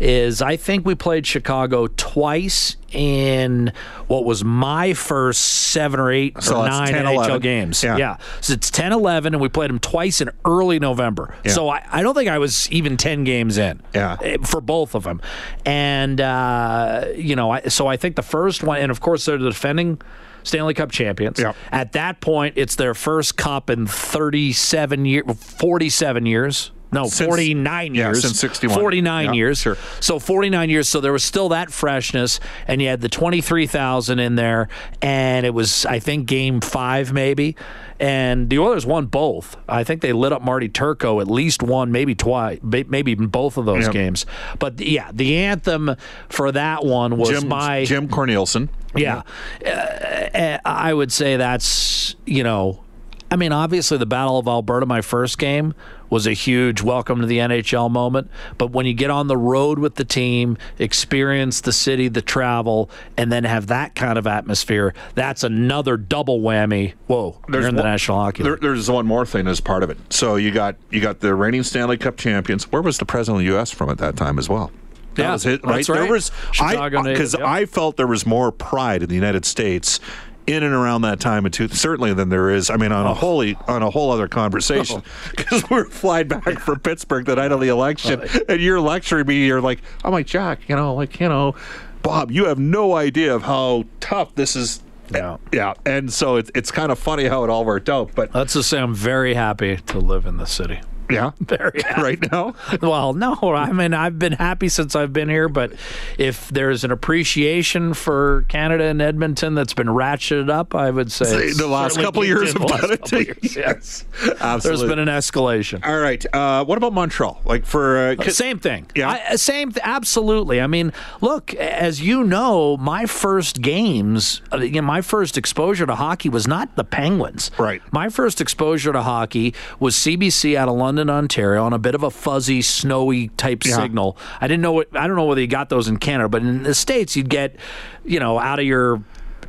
is 0.00 0.40
I 0.42 0.56
think 0.56 0.86
we 0.86 0.94
played 0.94 1.26
Chicago 1.26 1.86
twice 1.96 2.76
in 2.90 3.70
what 4.06 4.24
was 4.24 4.42
my 4.42 4.94
first 4.94 5.42
seven 5.44 6.00
or 6.00 6.10
eight 6.10 6.42
So 6.42 6.56
or 6.56 6.64
that's 6.64 6.78
nine 6.90 6.92
10, 6.92 7.04
NHL 7.04 7.14
11. 7.14 7.40
games. 7.40 7.84
Yeah. 7.84 8.16
so 8.40 8.54
it's 8.54 8.70
10, 8.70 8.92
11, 8.94 9.34
and 9.34 9.42
we 9.42 9.50
played 9.50 9.68
them 9.68 9.78
twice 9.78 10.22
in 10.22 10.30
early 10.46 10.78
November. 10.78 11.34
So 11.46 11.68
I, 11.68 11.84
I 11.92 12.02
don't 12.02 12.14
think 12.14 12.30
I 12.30 12.38
was 12.38 12.70
even 12.72 12.96
ten 12.96 13.24
games 13.24 13.58
in. 13.58 13.82
Yeah. 13.94 14.16
eh, 14.22 14.38
for 14.44 14.60
both 14.62 14.94
of 14.94 15.04
them, 15.04 15.20
and 15.66 16.20
uh, 16.20 17.04
you 17.14 17.36
know, 17.36 17.50
I, 17.50 17.62
so 17.62 17.86
I 17.86 17.96
think 17.96 18.16
the 18.16 18.22
first 18.22 18.62
one, 18.62 18.78
and 18.80 18.90
of 18.90 19.00
course 19.00 19.26
they're 19.26 19.38
the 19.38 19.50
defending. 19.50 20.00
Stanley 20.48 20.74
Cup 20.74 20.90
champions. 20.90 21.38
Yeah. 21.38 21.52
At 21.70 21.92
that 21.92 22.20
point, 22.20 22.54
it's 22.56 22.74
their 22.76 22.94
first 22.94 23.36
cup 23.36 23.70
in 23.70 23.86
37 23.86 25.04
years, 25.04 25.24
47 25.58 26.26
years. 26.26 26.70
No, 26.90 27.04
Since- 27.04 27.28
49 27.28 27.94
yeah, 27.94 28.06
years. 28.06 28.22
since 28.22 28.40
61. 28.40 28.78
49 28.80 29.26
Yeah, 29.26 29.32
years. 29.34 29.58
sure. 29.58 29.76
So 30.00 30.18
49 30.18 30.70
years. 30.70 30.88
So 30.88 31.02
there 31.02 31.12
was 31.12 31.22
still 31.22 31.50
that 31.50 31.70
freshness, 31.70 32.40
and 32.66 32.80
you 32.80 32.88
had 32.88 33.02
the 33.02 33.10
23,000 33.10 34.18
in 34.18 34.36
there, 34.36 34.68
and 35.02 35.44
it 35.44 35.52
was, 35.52 35.84
I 35.84 35.98
think, 35.98 36.24
game 36.26 36.62
five 36.62 37.12
maybe. 37.12 37.56
And 38.00 38.48
the 38.48 38.58
Oilers 38.58 38.86
won 38.86 39.04
both. 39.04 39.56
I 39.68 39.84
think 39.84 40.00
they 40.00 40.14
lit 40.14 40.32
up 40.32 40.40
Marty 40.40 40.68
Turco 40.70 41.20
at 41.20 41.28
least 41.28 41.62
one, 41.62 41.92
maybe 41.92 42.14
twice, 42.14 42.58
maybe 42.62 43.10
even 43.10 43.26
both 43.26 43.58
of 43.58 43.66
those 43.66 43.84
Yep. 43.84 43.92
games. 43.92 44.24
But 44.58 44.80
yeah, 44.80 45.10
the 45.12 45.36
anthem 45.36 45.94
for 46.30 46.50
that 46.52 46.86
one 46.86 47.18
was 47.18 47.28
Jim 47.28 47.48
my 47.48 47.84
Jim 47.84 48.08
Cornelison. 48.08 48.68
Yeah. 48.96 49.22
Uh, 49.64 50.58
I 50.64 50.92
would 50.94 51.12
say 51.12 51.36
that's, 51.36 52.14
you 52.26 52.42
know, 52.42 52.82
I 53.30 53.36
mean, 53.36 53.52
obviously 53.52 53.98
the 53.98 54.06
Battle 54.06 54.38
of 54.38 54.48
Alberta, 54.48 54.86
my 54.86 55.02
first 55.02 55.36
game, 55.38 55.74
was 56.08 56.26
a 56.26 56.32
huge 56.32 56.80
welcome 56.80 57.20
to 57.20 57.26
the 57.26 57.36
NHL 57.36 57.90
moment. 57.90 58.30
But 58.56 58.70
when 58.70 58.86
you 58.86 58.94
get 58.94 59.10
on 59.10 59.26
the 59.26 59.36
road 59.36 59.78
with 59.78 59.96
the 59.96 60.04
team, 60.06 60.56
experience 60.78 61.60
the 61.60 61.72
city, 61.72 62.08
the 62.08 62.22
travel, 62.22 62.88
and 63.18 63.30
then 63.30 63.44
have 63.44 63.66
that 63.66 63.94
kind 63.94 64.18
of 64.18 64.26
atmosphere, 64.26 64.94
that's 65.14 65.44
another 65.44 65.98
double 65.98 66.40
whammy. 66.40 66.94
Whoa, 67.06 67.38
you're 67.50 67.68
in 67.68 67.74
the 67.74 67.82
one- 67.82 67.90
National 67.90 68.18
Hockey 68.18 68.42
There, 68.44 68.52
League. 68.52 68.62
there's 68.62 68.90
one 68.90 69.04
more 69.06 69.26
thing 69.26 69.46
as 69.46 69.60
part 69.60 69.82
of 69.82 69.90
it. 69.90 69.98
So 70.10 70.36
you 70.36 70.50
got 70.50 70.76
you 70.90 71.02
got 71.02 71.20
the 71.20 71.34
reigning 71.34 71.62
Stanley 71.64 71.98
Cup 71.98 72.16
champions. 72.16 72.72
Where 72.72 72.80
was 72.80 72.96
the 72.96 73.04
president 73.04 73.42
of 73.42 73.46
the 73.46 73.52
U.S. 73.52 73.70
from 73.70 73.90
at 73.90 73.98
that 73.98 74.16
time 74.16 74.38
as 74.38 74.48
well? 74.48 74.70
That 75.14 75.22
Yeah, 75.22 75.32
was 75.32 75.46
it, 75.46 75.64
right? 75.64 75.76
that's 75.76 75.88
right. 75.88 76.00
There 76.00 76.12
was 76.12 76.30
Chicago 76.52 77.00
uh, 77.00 77.02
because 77.02 77.34
yep. 77.34 77.42
I 77.42 77.66
felt 77.66 77.96
there 77.96 78.06
was 78.06 78.26
more 78.26 78.52
pride 78.52 79.02
in 79.02 79.08
the 79.08 79.14
United 79.14 79.44
States 79.44 80.00
in 80.48 80.62
and 80.62 80.72
around 80.72 81.02
that 81.02 81.20
time, 81.20 81.44
and 81.44 81.52
two, 81.52 81.68
certainly 81.68 82.14
than 82.14 82.30
there 82.30 82.48
is. 82.50 82.70
I 82.70 82.76
mean, 82.76 82.90
on 82.90 83.04
a 83.04 83.10
oh. 83.10 83.14
wholly 83.14 83.56
on 83.68 83.82
a 83.82 83.90
whole 83.90 84.10
other 84.10 84.28
conversation, 84.28 85.02
because 85.36 85.68
we're 85.68 85.84
flying 85.84 86.28
back 86.28 86.58
from 86.60 86.80
Pittsburgh 86.80 87.26
the 87.26 87.36
night 87.36 87.52
of 87.52 87.60
the 87.60 87.68
election, 87.68 88.22
and 88.48 88.60
you're 88.60 88.80
lecturing 88.80 89.26
me. 89.26 89.46
You're 89.46 89.60
like, 89.60 89.80
I'm 90.02 90.12
like 90.12 90.26
Jack, 90.26 90.68
you 90.68 90.74
know, 90.74 90.94
like 90.94 91.20
you 91.20 91.28
know, 91.28 91.54
Bob, 92.02 92.30
you 92.30 92.46
have 92.46 92.58
no 92.58 92.96
idea 92.96 93.34
of 93.34 93.42
how 93.42 93.84
tough 94.00 94.34
this 94.34 94.56
is. 94.56 94.82
Yeah. 95.10 95.38
yeah, 95.52 95.72
and 95.86 96.12
so 96.12 96.36
it's 96.36 96.50
it's 96.54 96.70
kind 96.70 96.92
of 96.92 96.98
funny 96.98 97.24
how 97.24 97.42
it 97.44 97.50
all 97.50 97.64
worked 97.64 97.88
out, 97.88 98.10
but 98.14 98.34
Let's 98.34 98.52
just 98.52 98.68
say 98.68 98.78
I'm 98.78 98.94
very 98.94 99.32
happy 99.32 99.76
to 99.76 99.98
live 99.98 100.26
in 100.26 100.36
the 100.36 100.46
city. 100.46 100.80
Yeah, 101.10 101.30
Very 101.40 101.80
happy. 101.82 102.02
right 102.02 102.32
now. 102.32 102.54
Well, 102.80 103.12
no, 103.14 103.34
I 103.54 103.72
mean 103.72 103.94
I've 103.94 104.18
been 104.18 104.32
happy 104.34 104.68
since 104.68 104.94
I've 104.96 105.12
been 105.12 105.28
here, 105.28 105.48
but 105.48 105.72
if 106.18 106.48
there's 106.48 106.84
an 106.84 106.90
appreciation 106.90 107.94
for 107.94 108.44
Canada 108.48 108.84
and 108.84 109.00
Edmonton 109.02 109.54
that's 109.54 109.74
been 109.74 109.86
ratcheted 109.88 110.50
up, 110.50 110.74
I 110.74 110.90
would 110.90 111.10
say 111.12 111.52
the 111.52 111.66
last 111.68 111.96
couple 111.98 112.22
of 112.22 112.28
years 112.28 112.52
have 112.52 112.66
done 112.66 112.92
it. 112.92 113.12
years, 113.12 113.56
yes. 113.56 114.04
There's 114.24 114.40
absolutely. 114.40 114.88
been 114.88 114.98
an 115.00 115.08
escalation. 115.08 115.84
all 115.86 115.98
right. 115.98 116.24
Uh, 116.34 116.64
what 116.64 116.78
about 116.78 116.92
Montreal? 116.92 117.40
Like 117.44 117.64
for 117.64 117.98
uh, 118.10 118.14
'cause- 118.16 118.36
Same 118.36 118.58
thing. 118.58 118.86
Yeah. 118.94 119.10
I, 119.10 119.32
uh, 119.34 119.36
same. 119.36 119.72
Th- 119.72 119.80
absolutely. 119.84 120.60
I 120.60 120.66
mean, 120.66 120.92
look, 121.20 121.54
as 121.54 122.00
you 122.00 122.24
know, 122.24 122.76
my 122.78 123.06
first 123.06 123.60
games, 123.62 124.42
uh, 124.52 124.56
you 124.58 124.80
know, 124.80 124.82
my 124.82 125.00
first 125.00 125.36
exposure 125.38 125.86
to 125.86 125.94
hockey 125.94 126.28
was 126.28 126.46
not 126.48 126.74
the 126.76 126.84
Penguins. 126.84 127.50
Right. 127.58 127.80
My 127.92 128.08
first 128.08 128.40
exposure 128.40 128.92
to 128.92 129.02
hockey 129.02 129.54
was 129.78 129.94
CBC 129.94 130.56
out 130.56 130.68
of 130.68 130.74
London, 130.76 130.97
Ontario, 131.08 131.64
on 131.64 131.72
a 131.72 131.78
bit 131.78 131.94
of 131.94 132.02
a 132.02 132.10
fuzzy, 132.10 132.60
snowy 132.62 133.28
type 133.36 133.64
Yeah. 133.64 133.76
signal. 133.76 134.16
I 134.40 134.48
didn't 134.48 134.62
know 134.62 134.72
what. 134.72 134.88
I 134.96 135.06
don't 135.06 135.16
know 135.16 135.24
whether 135.24 135.40
you 135.40 135.46
got 135.46 135.68
those 135.68 135.86
in 135.88 135.98
Canada, 135.98 136.28
but 136.28 136.42
in 136.42 136.64
the 136.64 136.74
states, 136.74 137.16
you'd 137.16 137.30
get, 137.30 137.56
you 138.04 138.18
know, 138.20 138.38
out 138.38 138.58
of 138.58 138.64
your. 138.64 139.02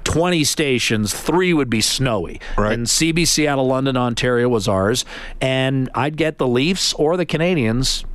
20 0.05 0.43
stations, 0.43 1.13
three 1.13 1.53
would 1.53 1.69
be 1.69 1.81
snowy. 1.81 2.39
Right. 2.57 2.71
And 2.71 2.87
CBC 2.87 3.45
out 3.47 3.59
of 3.59 3.67
London, 3.67 3.95
Ontario 3.95 4.49
was 4.49 4.67
ours. 4.67 5.05
And 5.39 5.87
I'd 5.93 6.17
get 6.17 6.39
the 6.39 6.47
Leafs 6.47 6.93
or 6.93 7.15
the 7.15 7.27
Canadiens 7.27 8.05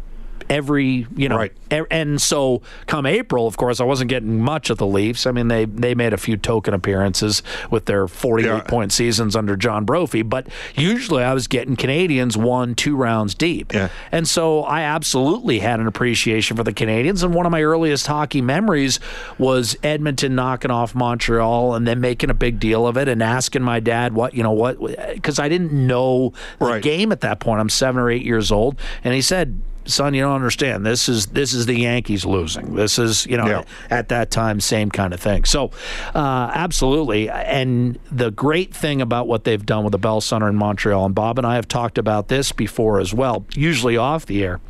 every 0.51 1.07
you 1.17 1.29
know 1.29 1.37
Right. 1.37 1.53
e- 1.73 1.81
and 1.91 2.21
so 2.21 2.63
come 2.87 3.07
April 3.07 3.47
of 3.47 3.57
course 3.57 3.81
I 3.81 3.85
wasn't 3.85 4.09
getting 4.11 4.41
much 4.41 4.71
of 4.71 4.79
the 4.79 4.87
Leafs 4.87 5.27
I 5.27 5.31
mean 5.33 5.49
they 5.49 5.65
they 5.65 5.95
made 5.95 6.13
a 6.13 6.17
few 6.17 6.37
token 6.37 6.75
appearances 6.75 7.43
with 7.71 7.87
their 7.87 8.07
48 8.07 8.47
Yeah. 8.47 8.61
point 8.61 8.93
seasons 8.93 9.35
under 9.37 9.57
John 9.57 9.85
Brophy 9.85 10.23
but 10.23 10.47
usually 10.75 11.23
I 11.23 11.33
was 11.35 11.47
getting 11.47 11.77
Canadiens 11.77 12.37
one 12.37 12.75
two 12.75 12.97
rounds 12.97 13.35
deep 13.35 13.73
Yeah. 13.73 13.89
and 14.13 14.29
so 14.29 14.63
I 14.63 14.83
absolutely 14.83 15.61
had 15.61 15.81
an 15.81 15.87
appreciation 15.87 16.57
for 16.57 16.65
the 16.65 16.73
Canadiens 16.73 17.23
and 17.25 17.35
one 17.35 17.47
of 17.47 17.53
my 17.53 17.63
earliest 17.63 18.07
hockey 18.07 18.41
memories 18.41 19.01
was 19.39 19.77
Edmonton 19.83 20.35
knocking 20.35 20.71
off 20.71 20.95
Montreal 20.95 21.75
and 21.75 21.87
then 21.87 22.01
making 22.01 22.31
a 22.31 22.35
big 22.35 22.61
deal 22.61 22.87
of 22.87 22.97
it 22.97 23.09
and 23.09 23.23
asking 23.23 23.63
my 23.63 23.81
dad 23.81 24.15
what 24.15 24.35
you 24.35 24.43
know 24.43 24.53
what 24.53 24.79
because 25.15 25.39
I 25.39 25.49
didn't 25.49 25.73
know 25.73 26.33
the 26.59 26.67
Right. 26.67 26.83
game 26.83 27.13
at 27.13 27.21
that 27.23 27.41
point 27.41 27.61
I'm 27.61 27.69
7 27.69 28.01
or 28.01 28.11
8 28.11 28.23
years 28.25 28.51
old 28.53 28.79
and 29.03 29.15
he 29.15 29.21
said 29.23 29.61
son, 29.87 30.15
you 30.15 30.23
don't 30.23 30.35
understand. 30.35 30.85
This 30.85 31.09
is 31.09 31.27
this 31.27 31.53
is 31.55 31.67
the 31.67 31.75
Yankees 31.81 32.25
losing. 32.25 32.75
This 32.75 32.99
is 32.99 33.27
you 33.27 33.37
know 33.37 33.47
Yeah. 33.47 33.63
at 33.91 34.09
that 34.09 34.31
time 34.31 34.61
same 34.61 34.91
kind 34.91 35.13
of 35.15 35.21
thing. 35.21 35.45
So 35.45 35.71
uh, 36.15 36.51
absolutely. 36.55 37.29
And 37.31 37.99
the 38.11 38.31
great 38.31 38.75
thing 38.75 39.01
about 39.03 39.27
what 39.27 39.45
they've 39.45 39.65
done 39.65 39.85
with 39.85 39.93
the 39.93 39.99
Bell 39.99 40.21
Center 40.21 40.49
in 40.49 40.57
Montreal, 40.57 41.05
and 41.07 41.15
Bob 41.15 41.39
and 41.39 41.47
I 41.47 41.55
have 41.57 41.69
talked 41.69 41.99
about 41.99 42.29
this 42.29 42.53
before 42.53 43.01
as 43.01 43.13
well, 43.15 43.45
usually 43.55 43.97
off 43.97 44.27
the 44.27 44.43
air. 44.43 44.61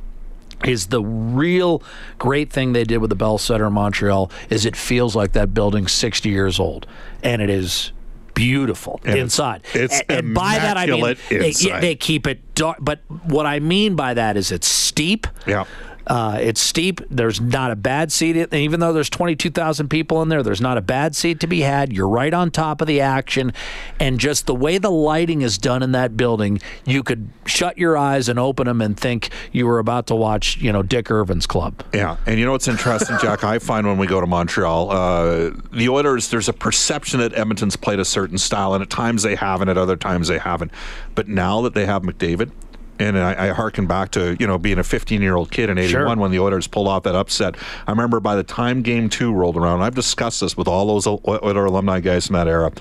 Is 0.65 0.87
the 0.87 1.03
real 1.03 1.83
great 2.19 2.51
thing 2.51 2.73
they 2.73 2.85
did 2.85 2.99
with 2.99 3.11
the 3.11 3.17
Bell 3.17 3.37
Center 3.39 3.67
in 3.67 3.73
Montreal 3.75 4.31
is 4.49 4.65
it 4.65 4.77
feels 4.77 5.15
like 5.15 5.33
that 5.33 5.53
building's 5.53 5.93
60 5.93 6.29
years 6.31 6.59
old, 6.59 6.87
and 7.23 7.43
it 7.43 7.51
is 7.51 7.93
beautiful 8.35 9.01
And 9.05 9.19
inside. 9.19 9.63
it's 9.75 10.01
A- 10.01 10.13
and 10.13 10.35
by 10.35 10.57
that 10.59 10.77
I 10.77 10.87
mean 10.87 11.17
they, 11.29 11.53
they 11.81 11.95
keep 11.95 12.27
it 12.27 12.55
dark. 12.55 12.79
But 12.81 13.01
what 13.25 13.47
I 13.47 13.61
mean 13.61 13.97
by 13.97 14.15
that 14.15 14.37
is 14.37 14.51
it's 14.53 14.67
steep. 14.69 15.27
Yeah. 15.47 15.65
Uh, 16.07 16.39
it's 16.41 16.61
steep. 16.61 17.01
There's 17.11 17.41
not 17.41 17.71
a 17.71 17.77
bad 17.77 18.13
seat. 18.13 18.53
Even 18.53 18.81
though 18.81 18.93
there's 18.93 19.11
22,000 19.11 19.89
people 19.89 20.23
in 20.23 20.29
there, 20.29 20.43
there's 20.43 20.61
not 20.61 20.77
a 20.77 20.83
bad 20.83 21.17
seat 21.17 21.41
to 21.41 21.47
be 21.47 21.61
had. 21.61 21.93
You're 21.93 22.09
right 22.09 22.33
on 22.33 22.51
top 22.51 22.81
of 22.81 22.87
the 22.87 23.01
action. 23.01 23.53
And 23.99 24.19
just 24.21 24.47
the 24.47 24.55
way 24.55 24.79
the 24.79 24.91
lighting 24.91 25.43
is 25.43 25.59
done 25.59 25.83
in 25.83 25.93
that 25.93 26.17
building, 26.17 26.61
you 26.85 27.03
could 27.03 27.29
shut 27.47 27.79
your 27.79 27.97
eyes 27.97 28.29
and 28.29 28.39
open 28.39 28.67
them 28.67 28.81
and 28.81 28.99
think 28.99 29.31
you 29.53 29.67
were 29.67 29.79
about 29.79 30.07
to 30.09 30.15
watch, 30.15 30.57
you 30.59 30.73
know, 30.73 30.83
Dick 30.83 31.11
Irvin's 31.11 31.47
club. 31.47 31.83
Yeah, 31.93 32.17
and 32.27 32.39
you 32.39 32.45
know 32.45 32.53
what's 32.53 32.69
interesting, 32.69 33.17
Jack? 33.21 33.45
I 33.45 33.59
find 33.59 33.87
when 33.87 33.99
we 33.99 34.07
go 34.07 34.21
to 34.21 34.27
Montreal, 34.27 34.91
uh, 34.91 35.51
the 35.73 35.89
Oilers, 35.89 36.29
there's 36.29 36.49
a 36.49 36.53
perception 36.53 37.21
that 37.21 37.33
Edmonton's 37.35 37.77
played 37.77 37.99
a 37.99 38.05
certain 38.05 38.39
style, 38.39 38.75
and 38.75 38.83
at 38.83 38.91
times 38.91 39.23
they 39.23 39.35
have, 39.35 39.61
and 39.61 39.71
at 39.71 39.79
other 39.79 39.97
times 39.97 40.29
they 40.29 40.39
haven't. 40.39 40.71
But 41.15 41.29
now 41.29 41.61
that 41.63 41.75
they 41.75 41.87
have 41.87 42.03
McDavid, 42.03 42.51
and 42.99 43.19
I, 43.19 43.49
I 43.49 43.53
harken 43.53 43.87
back 43.87 44.11
to 44.13 44.37
you 44.39 44.47
know 44.47 44.59
being 44.59 44.79
a 44.79 44.85
15 44.85 45.21
year 45.23 45.37
old 45.37 45.51
kid 45.51 45.71
in 45.71 45.79
'81 45.79 45.89
Sure. 45.91 46.17
when 46.17 46.31
the 46.31 46.39
Oilers 46.39 46.67
pulled 46.67 46.89
off 46.89 47.03
that 47.05 47.15
upset. 47.15 47.57
I 47.87 47.91
remember 47.91 48.21
by 48.21 48.37
the 48.37 48.43
time 48.45 48.83
Game 48.83 49.09
Two 49.09 49.33
rolled 49.33 49.57
around, 49.57 49.83
I've 49.83 49.95
discussed 49.95 50.41
this 50.41 50.57
with 50.57 50.69
all 50.69 50.87
those 50.87 51.07
Oiler 51.07 51.65
alumni 51.65 52.01
guys 52.01 52.27
from 52.27 52.35
that 52.35 52.49
era. 52.49 52.73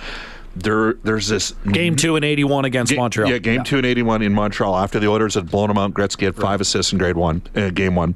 There, 0.56 0.94
there's 1.04 1.28
this 1.30 1.52
Game 1.72 1.96
two 1.96 2.16
and 2.16 2.24
81 2.24 2.66
against 2.66 2.92
Ga- 2.92 2.98
Montreal. 3.00 3.28
Yeah, 3.32 3.40
game 3.40 3.64
two 3.64 3.78
and 3.78 3.86
81 3.88 4.22
in 4.22 4.34
Montreal 4.34 4.76
after 4.78 5.00
the 5.00 5.08
Oilers 5.08 5.34
had 5.34 5.50
blown 5.50 5.70
them 5.70 5.80
out. 5.80 5.94
Gretzky 5.96 6.26
had 6.26 6.36
five 6.36 6.62
assists 6.62 6.92
in 6.94 7.00
grade 7.00 7.18
one, 7.18 7.42
uh, 7.56 7.72
game 7.72 7.96
one. 7.96 8.14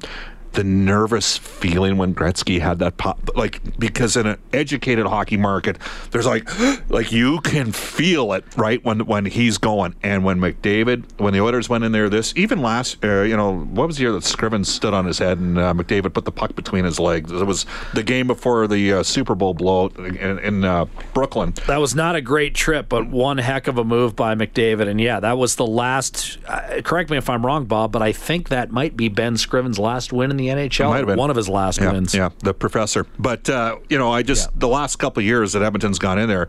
The 0.52 0.64
nervous 0.64 1.36
feeling 1.36 1.98
when 1.98 2.14
Gretzky 2.14 2.60
had 2.60 2.78
that 2.80 2.96
pop, 2.96 3.30
like 3.34 3.78
because 3.78 4.16
in 4.16 4.26
an 4.26 4.38
educated 4.52 5.06
hockey 5.06 5.36
market, 5.36 5.78
there's 6.10 6.26
like, 6.26 6.48
like 6.88 7.12
you 7.12 7.40
can 7.40 7.72
feel 7.72 8.32
it 8.32 8.44
right 8.56 8.84
when 8.84 9.06
when 9.06 9.26
he's 9.26 9.58
going. 9.58 9.94
And 10.02 10.24
when 10.24 10.38
McDavid, 10.40 11.04
when 11.18 11.32
the 11.32 11.40
Oilers 11.40 11.68
went 11.68 11.84
in 11.84 11.92
there, 11.92 12.08
this 12.08 12.32
even 12.36 12.60
last, 12.62 13.04
uh, 13.04 13.22
you 13.22 13.36
know, 13.36 13.58
what 13.58 13.86
was 13.86 13.96
the 13.96 14.02
year 14.02 14.12
that 14.12 14.22
Scrivens 14.24 14.66
stood 14.66 14.94
on 14.94 15.04
his 15.04 15.18
head 15.18 15.38
and 15.38 15.58
uh, 15.58 15.72
McDavid 15.74 16.12
put 16.12 16.24
the 16.24 16.32
puck 16.32 16.54
between 16.54 16.84
his 16.84 16.98
legs? 16.98 17.30
It 17.30 17.46
was 17.46 17.66
the 17.94 18.02
game 18.02 18.26
before 18.26 18.66
the 18.66 18.94
uh, 18.94 19.02
Super 19.02 19.34
Bowl 19.34 19.54
blowout 19.54 19.96
in, 19.96 20.38
in 20.38 20.64
uh, 20.64 20.86
Brooklyn. 21.14 21.54
That 21.66 21.78
was 21.78 21.94
not 21.94 22.16
a 22.16 22.20
great 22.20 22.54
trip, 22.54 22.88
but 22.88 23.08
one 23.08 23.38
heck 23.38 23.66
of 23.66 23.78
a 23.78 23.84
move 23.84 24.16
by 24.16 24.34
McDavid. 24.34 24.88
And 24.88 25.00
yeah, 25.00 25.20
that 25.20 25.38
was 25.38 25.56
the 25.56 25.66
last. 25.66 26.38
Uh, 26.46 26.80
correct 26.82 27.10
me 27.10 27.16
if 27.16 27.28
I'm 27.28 27.44
wrong, 27.44 27.66
Bob, 27.66 27.92
but 27.92 28.02
I 28.02 28.12
think 28.12 28.48
that 28.48 28.70
might 28.70 28.96
be 28.96 29.08
Ben 29.08 29.34
Scrivens' 29.34 29.78
last 29.78 30.12
win 30.12 30.30
in 30.30 30.37
the 30.38 30.48
NHL. 30.48 30.88
Might 30.88 30.98
have 30.98 31.06
been. 31.06 31.18
One 31.18 31.28
of 31.30 31.36
his 31.36 31.48
last 31.48 31.78
yeah, 31.80 31.92
wins. 31.92 32.14
Yeah, 32.14 32.30
the 32.40 32.54
professor. 32.54 33.06
But 33.18 33.48
uh, 33.50 33.76
you 33.90 33.98
know, 33.98 34.10
I 34.10 34.22
just 34.22 34.58
the 34.58 34.68
last 34.68 34.96
couple 34.96 35.20
of 35.20 35.26
years 35.26 35.52
that 35.52 35.62
Edmonton's 35.62 35.98
gone 35.98 36.18
in 36.18 36.28
there. 36.28 36.48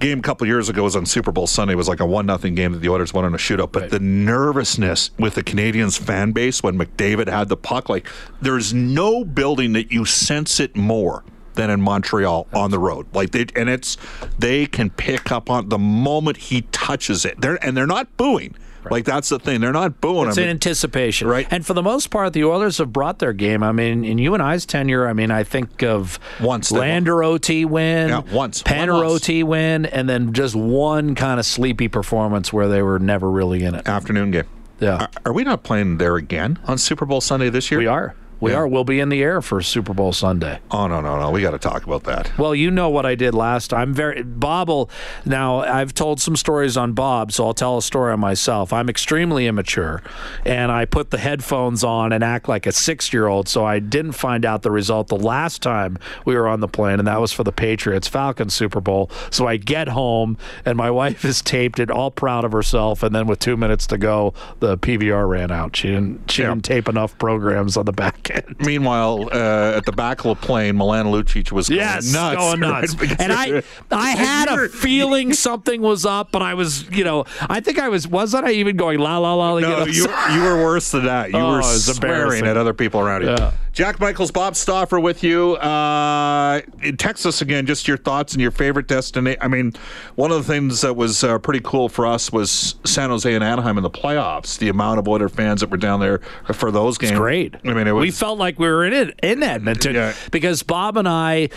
Game 0.00 0.20
a 0.20 0.22
couple 0.22 0.46
years 0.46 0.70
ago 0.70 0.84
was 0.84 0.96
on 0.96 1.04
Super 1.04 1.30
Bowl 1.30 1.46
Sunday. 1.46 1.74
It 1.74 1.76
was 1.76 1.86
like 1.88 2.00
a 2.00 2.06
one 2.06 2.24
nothing 2.24 2.54
game 2.54 2.72
that 2.72 2.78
the 2.78 2.88
Oilers 2.88 3.12
won 3.12 3.26
in 3.26 3.34
a 3.34 3.36
shootout. 3.36 3.70
But 3.70 3.82
Right. 3.82 3.90
the 3.90 4.00
nervousness 4.00 5.10
with 5.18 5.34
the 5.34 5.42
Canadiens 5.42 5.98
fan 5.98 6.32
base 6.32 6.62
when 6.62 6.78
McDavid 6.78 7.28
had 7.28 7.50
the 7.50 7.56
puck, 7.56 7.90
like 7.90 8.06
there's 8.40 8.72
no 8.72 9.24
building 9.24 9.74
that 9.74 9.92
you 9.92 10.06
sense 10.06 10.58
it 10.58 10.74
more 10.74 11.22
than 11.54 11.68
in 11.68 11.82
Montreal 11.82 12.46
on 12.54 12.70
the 12.70 12.78
road. 12.78 13.06
Like 13.12 13.32
they 13.32 13.44
and 13.54 13.68
it's 13.68 13.98
they 14.38 14.64
can 14.66 14.88
pick 14.88 15.30
up 15.30 15.50
on 15.50 15.68
the 15.68 15.78
moment 15.78 16.38
he 16.38 16.62
touches 16.72 17.26
it. 17.26 17.38
They're 17.40 17.62
and 17.62 17.76
they're 17.76 17.86
not 17.86 18.16
booing. 18.16 18.54
Like 18.88 19.04
that's 19.04 19.28
the 19.28 19.38
thing. 19.38 19.60
They're 19.60 19.72
not 19.72 20.00
booing 20.00 20.28
It's 20.28 20.38
in 20.38 20.48
anticipation. 20.48 21.28
Right. 21.28 21.46
And 21.50 21.66
for 21.66 21.74
the 21.74 21.82
most 21.82 22.08
part, 22.10 22.32
the 22.32 22.44
Oilers 22.44 22.78
have 22.78 22.92
brought 22.92 23.18
their 23.18 23.32
game. 23.32 23.62
I 23.62 23.72
mean, 23.72 24.04
in 24.04 24.18
you 24.18 24.32
and 24.34 24.42
I's 24.42 24.64
tenure, 24.64 25.06
I 25.08 25.12
mean, 25.12 25.30
I 25.30 25.44
think 25.44 25.82
of 25.82 26.18
Once. 26.40 26.70
Lander 26.72 27.22
OT 27.22 27.64
win, 27.64 28.08
Yeah, 28.08 28.20
once. 28.32 28.62
Panner 28.62 28.94
One. 28.94 29.06
OT 29.06 29.42
win, 29.42 29.84
and 29.86 30.08
then 30.08 30.32
just 30.32 30.54
one 30.54 31.14
kind 31.14 31.38
of 31.38 31.46
sleepy 31.46 31.88
performance 31.88 32.52
where 32.52 32.68
they 32.68 32.82
were 32.82 32.98
never 32.98 33.30
really 33.30 33.62
in 33.64 33.74
it. 33.74 33.86
afternoon 33.88 34.30
game. 34.30 34.44
Yeah. 34.78 34.94
Are, 34.94 35.08
are 35.26 35.32
we 35.32 35.44
not 35.44 35.62
playing 35.62 35.98
there 35.98 36.16
again 36.16 36.58
on 36.66 36.78
Super 36.78 37.04
Bowl 37.04 37.20
Sunday 37.20 37.50
this 37.50 37.70
year? 37.70 37.80
We 37.80 37.86
are. 37.86 38.14
We 38.40 38.50
Yeah. 38.52 38.58
are. 38.58 38.66
We'll 38.68 38.84
be 38.84 39.00
in 39.00 39.08
the 39.08 39.22
air 39.22 39.40
for 39.42 39.60
Super 39.62 39.92
Bowl 39.94 40.12
Sunday. 40.12 40.58
Oh 40.70 40.86
no, 40.86 41.00
no, 41.00 41.18
no. 41.18 41.30
We 41.30 41.42
got 41.42 41.50
to 41.52 41.58
talk 41.58 41.84
about 41.84 42.04
that. 42.04 42.30
Well, 42.38 42.54
you 42.54 42.70
know 42.70 42.88
what 42.88 43.04
I 43.06 43.14
did 43.14 43.34
last 43.34 43.68
time. 43.68 43.80
I'm 43.80 43.94
very 43.94 44.22
Bob 44.22 44.68
will 44.68 44.90
now 45.24 45.60
I've 45.60 45.94
told 45.94 46.20
some 46.20 46.36
stories 46.36 46.76
on 46.76 46.92
Bob, 46.92 47.32
so 47.32 47.46
I'll 47.46 47.54
tell 47.54 47.78
a 47.78 47.82
story 47.82 48.12
on 48.12 48.20
myself. 48.20 48.72
I'm 48.72 48.88
extremely 48.88 49.46
immature 49.46 50.02
and 50.44 50.70
I 50.72 50.84
put 50.84 51.10
the 51.10 51.18
headphones 51.18 51.82
on 51.84 52.12
and 52.12 52.22
act 52.24 52.48
like 52.48 52.66
a 52.66 52.70
6-year-old, 52.70 53.48
so 53.48 53.64
I 53.64 53.78
didn't 53.78 54.12
find 54.12 54.44
out 54.44 54.62
the 54.62 54.70
result 54.70 55.08
the 55.08 55.16
last 55.16 55.62
time 55.62 55.98
we 56.24 56.34
were 56.36 56.48
on 56.48 56.60
the 56.60 56.68
plane 56.68 56.98
and 56.98 57.08
that 57.08 57.20
was 57.20 57.32
for 57.32 57.44
the 57.44 57.52
Patriots 57.52 58.08
Falcons 58.08 58.54
Super 58.54 58.80
Bowl. 58.80 59.10
So 59.30 59.46
I 59.46 59.56
get 59.56 59.88
home 59.88 60.36
and 60.64 60.76
my 60.76 60.90
wife 61.00 61.22
has 61.22 61.40
taped 61.42 61.78
it 61.78 61.90
all 61.90 62.10
proud 62.10 62.44
of 62.44 62.52
herself 62.52 63.02
and 63.02 63.14
then 63.14 63.26
with 63.26 63.38
2 63.38 63.56
minutes 63.56 63.86
to 63.88 63.98
go, 63.98 64.34
the 64.60 64.76
PVR 64.78 65.28
ran 65.28 65.50
out. 65.50 65.76
She 65.76 65.88
didn't 65.88 66.30
she 66.30 66.42
Yeah. 66.42 66.48
didn't 66.50 66.64
tape 66.64 66.88
enough 66.88 67.16
programs 67.18 67.76
on 67.76 67.84
the 67.86 67.92
back 67.92 68.22
end. 68.30 68.56
Meanwhile, 68.60 69.28
uh, 69.32 69.76
at 69.76 69.84
the 69.86 69.92
back 69.92 70.24
of 70.24 70.40
the 70.40 70.46
plane, 70.46 70.76
Milan 70.76 71.06
Lucic 71.06 71.52
was 71.52 71.68
Yes, 71.68 72.12
going 72.12 72.34
nuts. 72.34 72.36
going 72.40 72.60
nuts. 72.60 72.94
right? 73.00 73.16
And 73.20 73.32
I, 73.32 73.62
I 73.90 74.10
had 74.10 74.48
a 74.48 74.68
feeling 74.68 75.32
something 75.34 75.80
was 75.82 76.06
up, 76.06 76.30
but 76.32 76.42
I 76.42 76.54
was, 76.54 76.88
you 76.90 77.04
know, 77.04 77.24
I 77.48 77.60
think 77.60 77.78
I 77.78 77.88
was, 77.88 78.06
wasn't 78.08 78.44
I 78.46 78.52
even 78.52 78.76
going 78.76 78.98
la 78.98 79.18
la 79.18 79.34
la? 79.34 79.58
No, 79.58 79.84
you, 79.86 80.06
you 80.32 80.42
were 80.42 80.62
worse 80.62 80.90
than 80.92 81.04
that. 81.06 81.30
You 81.30 81.38
Oh, 81.38 81.52
were 81.52 81.60
it 81.60 81.64
swearing 81.64 82.46
at 82.46 82.56
other 82.56 82.74
people 82.74 83.00
around 83.00 83.22
you. 83.22 83.30
Yeah. 83.30 83.52
Jack 83.80 83.98
Michaels, 83.98 84.30
Bob 84.30 84.56
Stauffer 84.56 85.00
with 85.00 85.24
you. 85.24 85.54
Uh, 85.54 86.60
in 86.82 86.98
Texas 86.98 87.40
again, 87.40 87.64
just 87.64 87.88
your 87.88 87.96
thoughts 87.96 88.34
and 88.34 88.42
your 88.42 88.50
favorite 88.50 88.86
destination. 88.86 89.40
I 89.40 89.48
mean, 89.48 89.72
one 90.16 90.30
of 90.30 90.36
the 90.36 90.52
things 90.52 90.82
that 90.82 90.96
was 90.96 91.24
uh, 91.24 91.38
pretty 91.38 91.60
cool 91.64 91.88
for 91.88 92.06
us 92.06 92.30
was 92.30 92.74
San 92.84 93.08
Jose 93.08 93.34
and 93.34 93.42
Anaheim 93.42 93.78
in 93.78 93.82
the 93.82 93.88
playoffs. 93.88 94.58
The 94.58 94.68
amount 94.68 94.98
of 94.98 95.08
Oiler 95.08 95.30
fans 95.30 95.62
that 95.62 95.70
were 95.70 95.78
down 95.78 95.98
there 96.00 96.18
for 96.52 96.70
those 96.70 96.98
games. 96.98 97.16
great. 97.16 97.54
I 97.64 97.72
mean, 97.72 97.86
it 97.86 97.92
was. 97.92 98.02
we 98.02 98.10
felt 98.10 98.38
like 98.38 98.58
we 98.58 98.66
were 98.66 98.84
in 98.84 98.92
it 98.92 99.18
in 99.22 99.42
Edmonton 99.42 99.94
Yeah. 99.94 100.12
because 100.30 100.62
Bob 100.62 100.98
and 100.98 101.08
I. 101.08 101.48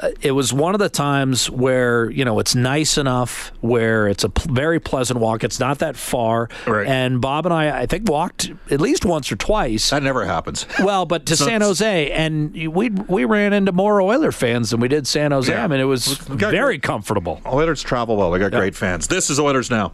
Uh, 0.00 0.10
it 0.22 0.32
was 0.32 0.52
one 0.52 0.74
of 0.74 0.78
the 0.78 0.88
times 0.88 1.50
where 1.50 2.08
you 2.10 2.24
know 2.24 2.38
it's 2.38 2.54
nice 2.54 2.96
enough 2.96 3.50
where 3.60 4.06
it's 4.06 4.22
a 4.24 4.30
very 4.48 4.78
pleasant 4.78 5.18
walk. 5.18 5.42
It's 5.42 5.58
not 5.58 5.80
that 5.80 5.96
far, 5.96 6.48
Right. 6.66 6.86
and 6.86 7.20
Bob 7.20 7.46
and 7.46 7.52
I, 7.52 7.80
I 7.80 7.86
think, 7.86 8.08
walked 8.08 8.50
at 8.70 8.80
least 8.80 9.04
once 9.04 9.32
or 9.32 9.36
twice. 9.36 9.90
that 9.90 10.02
never 10.02 10.24
happens. 10.24 10.66
Well, 10.78 11.04
but 11.04 11.26
to 11.26 11.36
San 11.48 11.60
Jose, 11.62 12.10
and 12.12 12.52
we 12.72 12.90
we 12.90 13.24
ran 13.24 13.52
into 13.52 13.72
more 13.72 14.00
Oiler 14.00 14.30
fans 14.32 14.70
than 14.70 14.80
we 14.80 14.88
did 14.88 15.06
San 15.06 15.32
Jose. 15.32 15.52
Yeah. 15.52 15.64
I 15.64 15.66
mean, 15.66 15.80
it 15.80 15.84
was 15.84 16.06
very 16.18 16.78
comfortable. 16.78 17.40
Oilers 17.44 17.82
travel 17.82 18.16
well. 18.16 18.30
They 18.30 18.38
got 18.38 18.52
great 18.52 18.76
fans. 18.76 19.08
This 19.08 19.30
is 19.30 19.40
Oilers 19.40 19.70
now. 19.70 19.92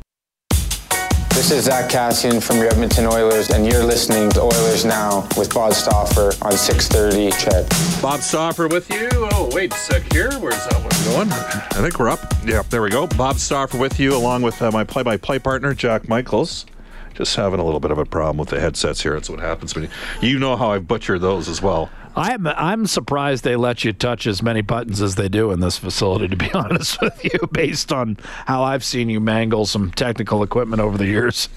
This 1.34 1.50
is 1.50 1.64
Zack 1.64 1.90
Kassian 1.90 2.40
from 2.40 2.58
your 2.58 2.68
Edmonton 2.68 3.06
Oilers, 3.06 3.50
and 3.50 3.66
you're 3.66 3.82
listening 3.82 4.30
to 4.30 4.42
Oilers 4.42 4.84
Now 4.84 5.26
with 5.36 5.52
Bob 5.52 5.72
Stauffer 5.72 6.32
on 6.40 6.52
630 6.52 7.32
CHED. 7.32 8.00
Bob 8.00 8.20
Stauffer 8.20 8.68
with 8.68 8.88
you. 8.88 9.08
Oh, 9.12 9.50
wait 9.52 9.74
a 9.74 9.76
sec 9.76 10.12
here. 10.12 10.30
Where's 10.38 10.64
that 10.68 10.80
one 10.80 11.28
going? 11.28 11.32
I 11.32 11.82
think 11.82 11.98
we're 11.98 12.08
up. 12.08 12.20
Yeah, 12.46 12.62
there 12.70 12.82
we 12.82 12.88
go. 12.88 13.08
Bob 13.08 13.38
Stauffer 13.38 13.76
with 13.76 13.98
you, 13.98 14.16
along 14.16 14.42
with 14.42 14.62
uh, 14.62 14.70
my 14.70 14.84
play-by-play 14.84 15.40
partner, 15.40 15.74
Jack 15.74 16.08
Michaels. 16.08 16.66
Just 17.14 17.34
having 17.34 17.58
a 17.58 17.64
little 17.64 17.80
bit 17.80 17.90
of 17.90 17.98
a 17.98 18.04
problem 18.04 18.38
with 18.38 18.50
the 18.50 18.60
headsets 18.60 19.02
here. 19.02 19.14
That's 19.14 19.28
what 19.28 19.40
happens 19.40 19.74
when 19.74 19.84
you, 19.84 19.90
you 20.20 20.38
know 20.38 20.56
how 20.56 20.70
I 20.70 20.78
butcher 20.78 21.18
those 21.18 21.48
as 21.48 21.60
well. 21.60 21.90
I'm 22.16 22.46
I'm 22.46 22.86
surprised 22.86 23.44
they 23.44 23.56
let 23.56 23.84
you 23.84 23.92
touch 23.92 24.26
as 24.26 24.42
many 24.42 24.60
buttons 24.60 25.02
as 25.02 25.16
they 25.16 25.28
do 25.28 25.50
in 25.50 25.60
this 25.60 25.78
facility. 25.78 26.28
To 26.28 26.36
be 26.36 26.50
honest 26.54 27.00
with 27.00 27.24
you, 27.24 27.48
based 27.52 27.92
on 27.92 28.16
how 28.46 28.62
I've 28.62 28.84
seen 28.84 29.08
you 29.08 29.20
mangle 29.20 29.66
some 29.66 29.90
technical 29.90 30.42
equipment 30.42 30.80
over 30.80 30.96
the 30.96 31.06
years, 31.06 31.48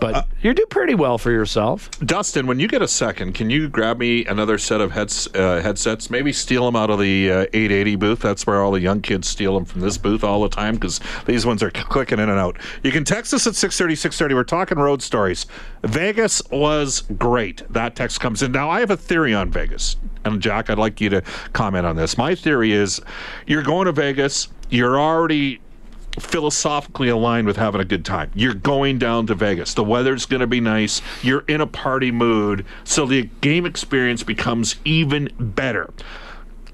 but 0.00 0.28
you 0.42 0.52
do 0.52 0.66
pretty 0.66 0.94
well 0.94 1.16
for 1.16 1.30
yourself. 1.30 1.90
Dustin, 2.00 2.46
when 2.46 2.60
you 2.60 2.68
get 2.68 2.82
a 2.82 2.88
second, 2.88 3.34
can 3.34 3.48
you 3.48 3.68
grab 3.68 3.98
me 3.98 4.26
another 4.26 4.58
set 4.58 4.80
of 4.80 4.92
heads, 4.92 5.26
uh, 5.34 5.62
headsets? 5.62 6.10
Maybe 6.10 6.32
steal 6.32 6.66
them 6.66 6.76
out 6.76 6.90
of 6.90 6.98
the 6.98 7.30
uh, 7.30 7.46
880 7.54 7.96
booth. 7.96 8.20
That's 8.20 8.46
where 8.46 8.62
all 8.62 8.72
the 8.72 8.80
young 8.80 9.00
kids 9.00 9.26
steal 9.28 9.54
them 9.54 9.64
from 9.64 9.80
this 9.80 9.96
booth 9.96 10.22
all 10.22 10.42
the 10.42 10.48
time 10.50 10.74
because 10.74 11.00
these 11.24 11.46
ones 11.46 11.62
are 11.62 11.70
clicking 11.70 12.18
in 12.18 12.28
and 12.28 12.38
out. 12.38 12.58
You 12.82 12.92
can 12.92 13.04
text 13.04 13.32
us 13.32 13.46
at 13.46 13.54
630, 13.54 13.94
630. 13.96 14.34
We're 14.34 14.44
talking 14.44 14.78
road 14.78 15.02
stories. 15.02 15.46
Vegas 15.82 16.42
was 16.50 17.02
great. 17.18 17.62
That 17.70 17.96
text 17.96 18.20
comes 18.20 18.42
in. 18.42 18.52
Now, 18.52 18.68
I 18.68 18.80
have 18.80 18.90
a 18.90 18.96
theory 18.96 19.32
on 19.34 19.50
Vegas. 19.50 19.93
And 20.24 20.40
Jack, 20.40 20.70
I'd 20.70 20.78
like 20.78 21.00
you 21.00 21.10
to 21.10 21.22
comment 21.52 21.86
on 21.86 21.96
this. 21.96 22.16
My 22.16 22.34
theory 22.34 22.72
is 22.72 23.00
you're 23.46 23.62
going 23.62 23.86
to 23.86 23.92
Vegas, 23.92 24.48
you're 24.70 24.98
already 24.98 25.60
philosophically 26.18 27.08
aligned 27.08 27.46
with 27.46 27.56
having 27.56 27.80
a 27.80 27.84
good 27.84 28.04
time. 28.04 28.30
You're 28.34 28.54
going 28.54 28.98
down 28.98 29.26
to 29.26 29.34
Vegas. 29.34 29.74
The 29.74 29.84
weather's 29.84 30.26
going 30.26 30.40
to 30.40 30.46
be 30.46 30.60
nice. 30.60 31.02
You're 31.22 31.44
in 31.48 31.60
a 31.60 31.66
party 31.66 32.10
mood. 32.10 32.64
So 32.84 33.06
the 33.06 33.28
game 33.40 33.66
experience 33.66 34.22
becomes 34.22 34.76
even 34.84 35.30
better. 35.38 35.92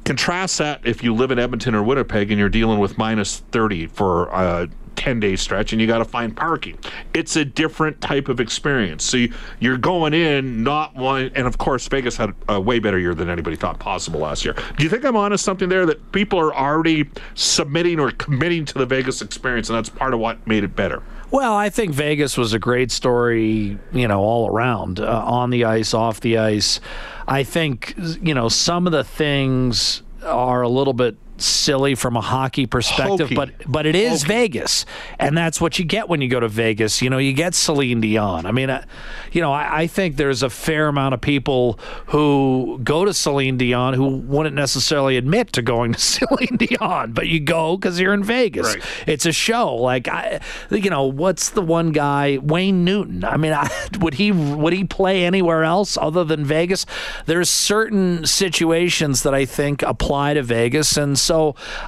Contrast 0.05 0.59
that 0.59 0.81
if 0.85 1.03
you 1.03 1.15
live 1.15 1.31
in 1.31 1.39
Edmonton 1.39 1.75
or 1.75 1.83
Winnipeg 1.83 2.31
and 2.31 2.39
you're 2.39 2.49
dealing 2.49 2.79
with 2.79 2.99
minus 2.99 3.39
30 3.53 3.87
for 3.87 4.27
a 4.29 4.69
10 5.01 5.19
day 5.19 5.35
stretch 5.35 5.73
and 5.73 5.81
you 5.81 5.87
got 5.87 5.99
to 5.99 6.05
find 6.05 6.37
parking. 6.37 6.79
It's 7.15 7.35
a 7.35 7.45
different 7.45 8.03
type 8.03 8.29
of 8.29 8.39
experience. 8.39 9.03
So 9.03 9.17
you, 9.17 9.33
you're 9.59 9.79
going 9.79 10.13
in 10.13 10.63
not 10.63 10.95
one, 10.95 11.31
and 11.35 11.47
of 11.47 11.57
course, 11.57 11.89
Vegas 11.89 12.19
had 12.19 12.35
a 12.51 12.61
way 12.61 12.81
better 12.81 12.99
year 12.99 13.15
than 13.15 13.31
anybody 13.31 13.57
thought 13.57 13.79
possible 13.79 14.21
last 14.21 14.45
year. 14.45 14.55
Do 14.77 14.85
you 14.85 14.91
think 14.91 15.07
I'm 15.07 15.17
onto 15.17 15.39
something 15.39 15.71
there 15.71 15.87
that 15.87 16.13
people 16.13 16.39
are 16.39 16.55
already 16.55 17.09
submitting 17.35 17.99
or 17.99 18.11
committing 18.11 18.67
to 18.67 18.75
the 18.75 18.85
Vegas 18.85 19.23
experience 19.23 19.71
and 19.71 19.79
that's 19.79 19.89
part 19.89 20.13
of 20.13 20.21
what 20.21 20.47
made 20.47 20.65
it 20.65 20.77
better? 20.77 21.03
Well, 21.31 21.55
I 21.55 21.71
think 21.71 21.95
Vegas 21.95 22.37
was 22.37 22.53
a 22.53 22.59
great 22.59 22.91
story, 22.91 23.79
you 23.93 24.07
know, 24.07 24.21
all 24.21 24.51
around, 24.51 25.01
uh, 25.01 25.25
on 25.25 25.49
the 25.49 25.65
ice, 25.65 25.95
off 25.95 26.21
the 26.21 26.37
ice. 26.37 26.79
I 27.27 27.43
think, 27.43 27.95
you 28.21 28.35
know, 28.35 28.51
some 28.51 28.87
of 28.87 28.93
the 28.93 29.05
things 29.05 30.03
are 30.23 30.61
a 30.61 30.69
little 30.69 30.93
bit 30.93 31.17
silly 31.41 31.95
from 31.95 32.17
a 32.17 32.21
hockey 32.21 32.67
perspective, 32.67 33.31
Hokey. 33.31 33.35
but 33.35 33.51
but 33.67 33.87
it 33.87 33.95
is 33.95 34.25
Vegas, 34.25 34.87
and 35.19 35.37
that's 35.37 35.61
what 35.61 35.79
you 35.79 35.85
get 35.85 36.09
when 36.09 36.21
you 36.21 36.29
go 36.29 36.41
to 36.41 36.49
Vegas. 36.49 37.03
You 37.03 37.11
know, 37.11 37.19
you 37.19 37.33
get 37.33 37.55
Celine 37.55 38.01
Dion. 38.01 38.47
I 38.47 38.53
mean, 38.53 38.71
uh, 38.71 38.85
you 39.33 39.41
know, 39.41 39.53
I, 39.53 39.83
I 39.83 39.87
think 39.87 40.17
there's 40.17 40.43
a 40.43 40.51
fair 40.51 40.89
amount 40.89 41.15
of 41.15 41.21
people 41.21 41.79
who 42.07 42.81
go 42.83 43.05
to 43.05 43.15
Celine 43.15 43.57
Dion 43.57 43.95
who 43.95 44.17
wouldn't 44.17 44.55
necessarily 44.55 45.17
admit 45.17 45.53
to 45.55 45.63
going 45.63 45.93
to 45.93 46.01
Celine 46.01 46.57
Dion, 46.57 47.13
but 47.13 47.29
you 47.29 47.41
go 47.41 47.77
because 47.77 47.99
you're 48.01 48.15
in 48.15 48.25
Vegas. 48.25 48.75
Right. 48.75 48.85
It's 49.07 49.27
a 49.27 49.33
show. 49.33 49.75
Like 49.75 50.09
I, 50.09 50.41
you 50.71 50.91
know, 50.91 51.05
what's 51.05 51.51
the 51.51 51.63
one 51.63 51.93
guy, 51.93 52.39
Wayne 52.39 52.85
Newton? 52.85 53.25
I 53.25 53.37
mean, 53.37 53.53
I, 53.53 53.71
would 54.01 54.15
he 54.15 54.33
would 54.33 54.73
he 54.73 54.85
play 54.85 55.25
anywhere 55.25 55.65
else 55.65 55.97
other 55.97 56.25
than 56.25 56.45
Vegas? 56.45 56.87
There's 57.27 57.49
certain 57.49 58.27
situations 58.27 59.23
that 59.23 59.35
I 59.35 59.45
think 59.45 59.83
apply 59.83 60.35
to 60.35 60.43
Vegas, 60.43 60.97
and 60.97 61.19
so 61.19 61.30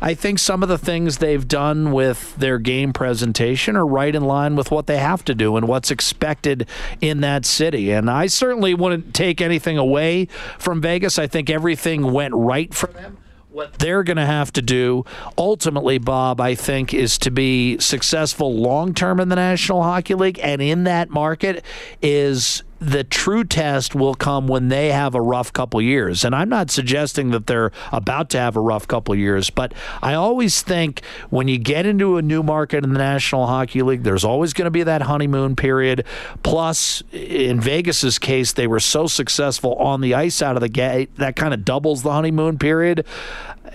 I 0.01 0.15
think 0.15 0.39
some 0.39 0.63
of 0.63 0.69
the 0.69 0.79
things 0.79 1.19
they've 1.19 1.47
done 1.47 1.93
with 1.93 2.37
their 2.37 2.59
game 2.59 2.93
presentation 2.93 3.77
are 3.77 3.87
right 3.87 4.15
in 4.15 4.23
line 4.23 4.57
with 4.57 4.71
what 4.71 4.87
they 4.87 4.99
have 4.99 5.25
to 5.27 5.35
do 5.35 5.57
and 5.57 5.69
what's 5.69 5.91
expected 5.91 6.69
in 7.01 7.21
that 7.21 7.45
city. 7.45 7.91
And 7.91 8.11
I 8.11 8.27
certainly 8.27 8.75
wouldn't 8.75 9.15
take 9.15 9.41
anything 9.41 9.79
away 9.79 10.27
from 10.59 10.81
Vegas. 10.81 11.19
I 11.19 11.27
think 11.27 11.51
everything 11.51 12.13
went 12.13 12.35
right 12.35 12.73
for 12.73 12.87
them 12.89 13.19
what 13.53 13.75
they're 13.75 14.03
going 14.03 14.17
to 14.17 14.27
have 14.27 14.53
to 14.55 14.63
do 14.63 15.05
ultimately, 15.37 15.99
Bob, 15.99 16.41
I 16.41 16.55
think, 16.55 16.95
is 16.95 17.19
to 17.19 17.31
be 17.31 17.79
successful 17.79 18.55
long 18.55 18.95
term 18.95 19.21
in 19.21 19.29
the 19.29 19.37
National 19.37 19.83
Hockey 19.83 20.15
League. 20.15 20.41
And 20.43 20.63
in 20.63 20.85
that 20.85 21.11
market 21.11 21.65
is 22.01 22.63
the 22.83 23.05
true 23.05 23.45
test 23.45 23.95
will 23.95 24.15
come 24.15 24.49
when 24.49 24.67
they 24.67 24.91
have 24.91 25.15
a 25.15 25.21
rough 25.21 25.53
couple 25.53 25.81
years. 25.81 26.25
And 26.25 26.35
I'm 26.35 26.49
not 26.49 26.69
suggesting 26.69 27.31
that 27.31 27.47
they're 27.47 27.71
about 27.93 28.29
to 28.31 28.39
have 28.39 28.57
a 28.57 28.61
rough 28.61 28.89
couple 28.89 29.15
years, 29.15 29.51
but 29.51 29.73
I 30.03 30.15
always 30.15 30.63
think 30.63 31.03
when 31.31 31.47
you 31.47 31.59
get 31.59 31.87
into 31.87 32.17
a 32.17 32.23
new 32.23 32.43
market 32.43 32.83
in 32.83 32.93
the 32.93 32.99
National 32.99 33.47
Hockey 33.47 33.83
League, 33.83 34.03
there's 34.03 34.25
always 34.25 34.53
going 34.53 34.67
to 34.67 34.71
be 34.71 34.83
that 34.83 35.03
honeymoon 35.03 35.55
period. 35.55 36.05
Plus, 36.43 37.05
in 37.13 37.61
Vegas's 37.61 38.19
case, 38.19 38.53
they 38.53 38.67
were 38.67 38.81
so 38.81 39.07
successful 39.07 39.75
on 39.77 40.01
the 40.01 40.15
ice 40.15 40.43
out 40.43 40.57
of 40.57 40.61
the 40.61 40.69
gate, 40.69 41.15
that 41.17 41.37
kind 41.37 41.55
of 41.55 41.65
doubles 41.65 42.03
the 42.03 42.11
honeymoon 42.11 42.59
period. 42.59 43.07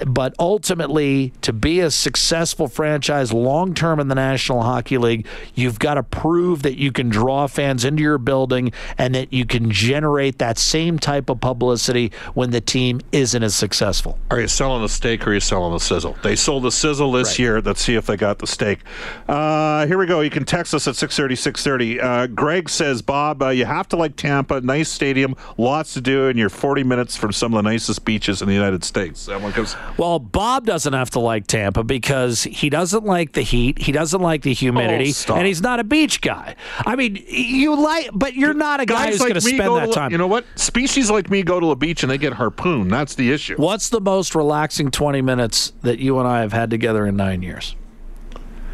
But 0.06 0.36
ultimately, 0.40 1.34
to 1.42 1.54
be 1.54 1.80
a 1.80 1.90
successful 1.90 2.68
franchise 2.68 3.34
long 3.34 3.74
term 3.74 4.00
in 4.00 4.08
the 4.08 4.16
National 4.16 4.64
Hockey 4.64 4.98
League, 4.98 5.26
you've 5.56 5.80
got 5.80 5.96
to 5.96 6.04
prove 6.04 6.64
that 6.64 6.78
you 6.78 6.92
can 6.92 7.10
draw 7.10 7.48
fans 7.48 7.84
into 7.84 8.04
your 8.04 8.18
building 8.18 8.72
and 8.98 9.16
that 9.16 9.34
you 9.34 9.46
can 9.46 9.72
generate 9.72 10.38
that 10.40 10.58
same 10.58 11.00
type 11.00 11.30
of 11.30 11.42
publicity 11.42 12.12
when 12.34 12.52
the 12.52 12.62
team 12.62 13.02
isn't 13.12 13.42
as 13.42 13.56
successful. 13.56 14.18
Are 14.30 14.40
you 14.40 14.48
selling 14.48 14.82
the 14.82 14.90
steak 14.90 15.26
or 15.26 15.32
are 15.32 15.34
you 15.34 15.40
selling 15.40 15.74
the 15.74 15.80
sizzle? 15.80 16.18
They 16.24 16.36
sold 16.36 16.64
the 16.64 16.72
sizzle 16.72 17.12
this 17.12 17.40
year. 17.40 17.62
Let's 17.62 17.82
see 17.82 17.96
if 17.96 18.06
they 18.06 18.18
got 18.18 18.40
the 18.40 18.48
steak. 18.48 18.80
Uh, 19.28 19.88
here 19.88 19.98
we 19.98 20.06
go. 20.06 20.22
You 20.22 20.30
can 20.30 20.46
text 20.46 20.74
us 20.74 20.88
at 20.88 20.96
630, 20.96 21.36
630. 21.36 22.00
Uh, 22.00 22.28
Greg 22.28 22.70
says, 22.70 23.02
Bob, 23.02 23.42
uh, 23.42 23.50
you 23.50 23.66
have 23.66 23.88
to 23.90 23.96
like 23.96 24.16
Tampa. 24.16 24.62
Nice 24.62 24.90
stadium, 24.90 25.36
lots 25.58 25.94
to 25.94 26.02
do, 26.02 26.28
and 26.28 26.38
you're 26.38 26.50
40 26.50 26.84
minutes 26.84 27.16
from 27.16 27.32
some 27.32 27.54
of 27.54 27.64
the 27.64 27.70
nicest 27.70 28.06
beaches 28.06 28.42
in 28.42 28.48
the 28.48 28.54
United 28.54 28.84
States. 28.84 29.26
That 29.26 29.42
one 29.42 29.54
comes. 29.54 29.76
Well, 29.98 30.20
Bob 30.20 30.66
doesn't 30.66 30.94
have 30.94 31.10
to 31.12 31.20
like 31.20 31.48
Tampa 31.48 31.84
because 31.84 32.44
he 32.44 32.70
doesn't 32.70 33.04
like 33.06 33.34
the 33.34 33.42
heat, 33.42 33.80
he 33.80 33.92
doesn't 33.92 34.22
like 34.22 34.42
the 34.44 34.54
humidity, 34.54 35.14
Oh, 35.30 35.36
and 35.36 35.48
he's 35.48 35.62
not 35.62 35.80
a 35.80 35.84
beach 35.84 36.22
guy. 36.22 36.56
I 36.86 36.96
mean, 36.96 37.24
you 37.28 37.76
like, 37.76 38.10
but 38.14 38.36
you're 38.36 38.54
not 38.54 38.80
a 38.80 38.86
guy 38.86 39.06
Guys 39.06 39.14
who's 39.14 39.20
like 39.22 39.30
going 39.30 39.42
to 39.42 39.42
spend 39.42 39.76
that 39.76 39.88
to, 39.88 39.94
time. 39.94 40.12
You 40.12 40.18
know 40.18 40.28
what? 40.28 40.46
Species 40.56 41.10
like 41.10 41.30
me 41.30 41.44
go 41.44 41.60
to 41.60 41.72
a 41.72 41.76
beach 41.76 42.04
and 42.04 42.12
they 42.12 42.18
get 42.18 42.34
harpooned. 42.34 42.92
That's 42.92 43.16
the 43.16 43.32
issue. 43.32 43.56
What's 43.56 43.90
the 43.90 44.02
most 44.02 44.36
relaxing 44.36 44.92
20 44.92 45.22
minutes 45.22 45.74
that 45.82 46.00
you 46.00 46.20
and 46.20 46.28
I 46.28 46.42
have 46.42 46.54
had 46.54 46.70
together 46.70 47.06
in 47.06 47.16
nine 47.16 47.42
years? 47.42 47.76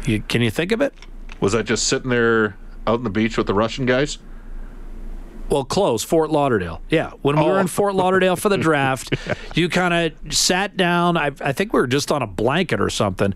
You, 0.06 0.20
can 0.20 0.42
you 0.42 0.50
think 0.50 0.72
of 0.72 0.80
it? 0.80 0.92
Was 1.40 1.54
I 1.54 1.62
just 1.62 1.86
sitting 1.86 2.10
there 2.10 2.56
out 2.86 2.98
on 2.98 3.04
the 3.04 3.10
beach 3.10 3.38
with 3.38 3.46
the 3.46 3.54
Russian 3.54 3.86
guys? 3.86 4.18
Well, 5.50 5.64
close. 5.64 6.02
Fort 6.02 6.30
Lauderdale. 6.30 6.80
Yeah. 6.88 7.10
When 7.22 7.36
we 7.36 7.44
were 7.44 7.58
Oh. 7.58 7.60
in 7.60 7.66
Fort 7.66 7.94
Lauderdale 7.94 8.34
for 8.36 8.48
the 8.48 8.56
draft, 8.68 9.14
you 9.54 9.68
kind 9.68 9.92
of 9.94 10.34
sat 10.34 10.76
down. 10.76 11.16
I, 11.16 11.32
I 11.40 11.52
think 11.52 11.72
we 11.72 11.80
were 11.80 11.86
just 11.86 12.10
on 12.10 12.22
a 12.22 12.26
blanket 12.26 12.80
or 12.80 12.88
something, 12.90 13.34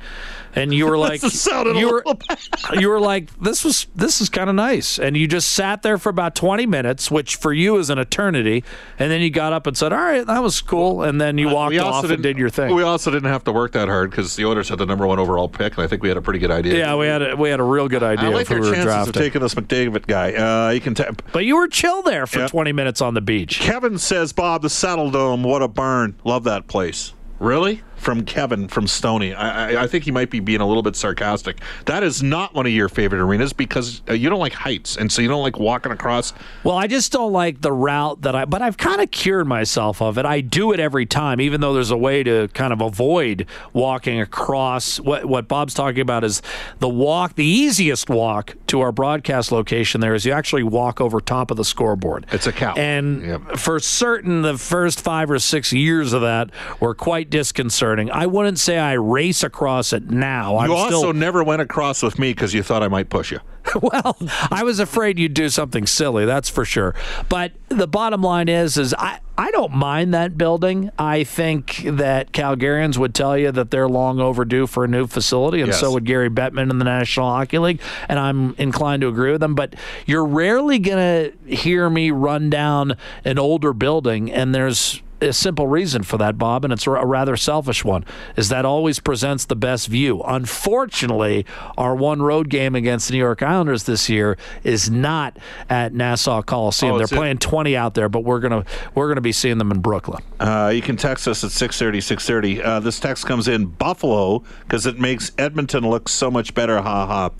and 0.55 0.73
you 0.73 0.87
were 0.87 0.97
like, 1.09 1.23
you 1.23 1.91
were, 1.91 2.03
you 2.81 2.89
were 2.89 2.99
like, 3.01 3.31
this 3.39 3.63
was 3.65 3.87
this 3.95 4.21
is 4.21 4.29
kind 4.31 4.49
of 4.49 4.57
nice, 4.57 4.99
and 4.99 5.17
you 5.17 5.27
just 5.29 5.51
sat 5.53 5.83
there 5.83 5.99
for 5.99 6.09
about 6.09 6.35
twenty 6.35 6.67
minutes, 6.67 7.11
which 7.11 7.37
for 7.37 7.53
you 7.53 7.77
is 7.77 7.91
an 7.91 7.99
eternity, 7.99 8.65
and 8.99 9.11
then 9.11 9.21
you 9.21 9.31
got 9.31 9.53
up 9.53 9.67
and 9.67 9.77
said, 9.77 9.93
"All 9.93 9.99
right, 9.99 10.27
that 10.27 10.43
was 10.43 10.61
cool," 10.63 11.03
and 11.03 11.21
then 11.21 11.37
you 11.39 11.49
walked 11.49 11.77
off 11.77 12.05
and 12.11 12.23
didn't- 12.23 12.39
your 12.39 12.49
thing. 12.51 12.75
We 12.75 12.83
also 12.83 13.11
didn't 13.11 13.29
have 13.31 13.45
to 13.45 13.53
work 13.53 13.73
that 13.73 13.89
hard 13.89 14.11
because 14.11 14.35
the 14.37 14.45
Oilers 14.47 14.69
had 14.69 14.79
the 14.79 14.87
number 14.87 15.07
one 15.07 15.19
overall 15.19 15.49
pick, 15.49 15.75
and 15.77 15.85
I 15.85 15.87
think 15.87 16.03
we 16.03 16.09
had 16.09 16.17
a 16.17 16.23
pretty 16.23 16.39
good 16.41 16.51
idea. 16.51 16.79
yeah, 16.79 16.95
we 16.97 17.07
had 17.07 17.21
a, 17.23 17.37
we 17.37 17.51
had 17.51 17.61
a 17.61 17.65
real 17.65 17.89
good 17.89 18.03
idea 18.03 18.31
I 18.31 18.33
like 18.33 18.43
of 18.43 18.49
who 18.49 18.55
their 18.55 18.63
we 18.73 18.79
were 18.79 18.85
chances 18.85 19.09
of 19.09 19.15
taking 19.15 19.41
this 19.43 19.55
McDavid 19.55 20.07
guy. 20.07 20.33
Uh, 20.33 20.71
you 20.71 20.81
can 20.81 20.95
but 21.33 21.45
you 21.45 21.57
were 21.57 21.69
chill 22.03 22.11
there 22.11 22.27
for 22.27 22.41
Yep. 22.41 22.51
twenty 22.51 22.73
minutes 22.73 23.01
on 23.01 23.15
the 23.15 23.21
beach. 23.21 23.61
Kevin 23.61 23.99
says, 23.99 24.33
Bob, 24.33 24.63
the 24.63 24.71
Saddle 24.71 25.11
Dome, 25.11 25.43
what 25.43 25.63
a 25.63 25.69
barn. 25.69 26.15
Love 26.25 26.45
that 26.45 26.67
place. 26.67 27.13
Really? 27.39 27.83
From 28.09 28.25
Kevin 28.25 28.69
from 28.69 28.87
Stony. 28.87 29.35
I, 29.35 29.73
I, 29.75 29.83
I 29.83 29.87
think 29.87 30.03
he 30.05 30.11
might 30.11 30.31
be 30.31 30.41
being 30.41 30.63
a 30.63 30.67
little 30.67 30.83
bit 30.83 30.97
sarcastic. 30.97 31.59
That 31.85 32.03
is 32.03 32.23
not 32.23 32.55
one 32.55 32.65
of 32.65 32.73
your 32.73 32.89
favorite 32.89 33.21
arenas 33.21 33.53
because 33.53 34.01
uh, 34.09 34.15
you 34.15 34.31
don't 34.31 34.39
like 34.39 34.55
heights, 34.55 34.97
and 34.97 35.13
so 35.13 35.21
you 35.21 35.29
don't 35.29 35.43
like 35.43 35.59
walking 35.59 35.93
across. 35.93 36.33
Well, 36.65 36.75
I 36.79 36.87
just 36.87 37.13
don't 37.13 37.35
like 37.35 37.61
the 37.61 37.71
route 37.71 38.23
that 38.23 38.35
I, 38.35 38.47
but 38.47 38.63
I've 38.63 38.79
kind 38.79 39.03
of 39.03 39.11
cured 39.11 39.47
myself 39.47 40.01
of 40.01 40.17
it. 40.17 40.25
I 40.25 40.41
do 40.41 40.73
it 40.73 40.81
every 40.81 41.05
time, 41.05 41.39
even 41.39 41.61
though 41.61 41.75
there's 41.75 41.91
a 41.91 41.99
way 41.99 42.23
to 42.23 42.49
kind 42.55 42.73
of 42.73 42.81
avoid 42.81 43.45
walking 43.75 44.23
across. 44.23 44.99
What 44.99 45.27
what 45.27 45.47
Bob's 45.47 45.75
talking 45.75 46.01
about 46.01 46.25
is 46.25 46.41
the 46.79 46.89
walk, 46.89 47.35
the 47.35 47.45
easiest 47.45 48.09
walk 48.09 48.55
to 48.69 48.81
our 48.81 48.91
broadcast 48.91 49.53
location. 49.53 50.01
There 50.01 50.15
is 50.15 50.25
you 50.25 50.33
actually 50.33 50.63
walk 50.63 50.99
over 51.03 51.21
top 51.21 51.51
of 51.51 51.59
the 51.59 51.65
scoreboard. 51.65 52.25
It's 52.33 52.47
a 52.47 52.53
cow. 52.53 52.73
and 52.75 53.21
Yep. 53.23 53.57
for 53.59 53.79
certain, 53.81 54.41
the 54.41 54.57
first 54.57 54.99
five 55.03 55.31
or 55.31 55.39
six 55.39 55.75
years 55.75 56.15
of 56.15 56.23
that 56.23 56.49
were 56.81 56.95
quite 56.95 57.29
disconcerting. 57.29 57.98
I 58.11 58.27
wouldn't 58.27 58.59
say 58.59 58.79
I 58.79 58.93
race 58.95 59.43
across 59.43 59.93
it 59.93 60.11
now. 60.11 60.53
You 60.53 60.59
I'm 60.59 60.71
also 60.71 60.99
still, 60.99 61.13
never 61.13 61.43
went 61.43 61.63
across 61.63 62.03
with 62.03 62.19
me 62.19 62.31
because 62.33 62.55
you 62.55 62.63
thought 62.63 62.83
I 62.83 62.89
might 62.89 63.11
push 63.11 63.33
you. 63.33 63.41
well, 63.83 64.17
I 64.51 64.63
was 64.63 64.79
afraid 64.81 65.19
you'd 65.19 65.35
do 65.35 65.49
something 65.51 65.87
silly, 65.87 66.25
that's 66.25 66.49
for 66.49 66.65
sure. 66.65 66.95
But 67.29 67.53
the 67.69 67.87
bottom 67.87 68.23
line 68.23 68.49
is 68.49 68.79
is 68.79 68.95
I 68.95 69.21
I 69.37 69.51
don't 69.51 69.73
mind 69.75 70.15
that 70.15 70.39
building. 70.39 70.91
I 70.99 71.23
think 71.25 71.83
that 71.85 72.33
Calgarians 72.33 72.97
would 72.97 73.15
tell 73.15 73.37
you 73.37 73.53
that 73.53 73.71
they're 73.71 73.89
long 73.89 74.21
overdue 74.21 74.67
for 74.67 74.85
a 74.85 74.89
new 74.89 75.07
facility, 75.07 75.61
and 75.61 75.69
Yes. 75.69 75.81
so 75.81 75.93
would 75.93 76.05
Gary 76.07 76.31
Bettman 76.31 76.71
in 76.71 76.79
the 76.79 76.85
National 76.85 77.29
Hockey 77.29 77.59
League, 77.59 77.81
and 78.09 78.19
I'm 78.19 78.55
inclined 78.57 79.03
to 79.03 79.09
agree 79.09 79.33
with 79.33 79.41
them. 79.41 79.55
But 79.55 79.75
you're 80.07 80.25
rarely 80.25 80.79
going 80.79 81.33
to 81.47 81.55
hear 81.55 81.91
me 81.91 82.11
run 82.11 82.49
down 82.51 82.97
an 83.25 83.39
older 83.39 83.73
building, 83.75 84.33
and 84.33 84.55
there's 84.55 85.03
a 85.21 85.33
simple 85.33 85.67
reason 85.67 86.03
for 86.03 86.17
that, 86.19 86.39
Bob, 86.39 86.65
and 86.65 86.73
it's 86.73 86.87
a 86.87 86.91
rather 86.91 87.37
selfish 87.37 87.85
one, 87.85 88.05
is 88.37 88.49
that 88.51 88.65
always 88.65 88.99
presents 89.01 89.45
the 89.45 89.57
best 89.57 89.89
view. 89.89 90.23
Unfortunately, 90.23 91.47
our 91.77 91.95
one 91.95 92.21
road 92.23 92.49
game 92.49 92.75
against 92.75 93.09
the 93.09 93.13
New 93.15 93.19
York 93.19 93.43
Islanders 93.43 93.85
this 93.85 94.09
year 94.09 94.37
is 94.65 94.91
not 94.91 95.37
at 95.71 95.93
Nassau 95.95 96.43
Coliseum. 96.43 96.93
Oh, 96.95 96.99
They're 96.99 97.07
playing 97.07 97.39
20 97.39 97.77
out 97.77 97.95
there, 97.95 98.09
but 98.09 98.21
we're 98.25 98.41
gonna 98.41 98.65
we're 98.95 99.09
gonna 99.09 99.21
be 99.21 99.33
seeing 99.33 99.59
them 99.59 99.71
in 99.71 99.81
Brooklyn. 99.81 100.23
Uh, 100.41 100.71
you 100.75 100.83
can 100.83 100.97
text 100.97 101.27
us 101.29 101.43
at 101.45 101.51
630, 101.51 102.01
630. 102.01 102.63
Uh, 102.63 102.81
this 102.81 103.01
text 103.01 103.27
comes 103.27 103.49
in 103.49 103.67
Buffalo 103.67 104.43
because 104.61 104.87
it 104.87 104.99
makes 104.99 105.33
Edmonton 105.39 105.89
look 105.89 106.09
so 106.09 106.31
much 106.31 106.55
better. 106.55 106.81
Ha 106.81 107.31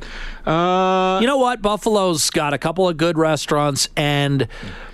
ha. 0.45 1.17
Uh, 1.17 1.21
You 1.21 1.27
know 1.27 1.37
what? 1.39 1.61
Buffalo's 1.63 2.31
got 2.31 2.55
a 2.55 2.59
couple 2.59 2.89
of 2.89 2.97
good 2.97 3.19
restaurants, 3.19 3.89
and 3.97 4.49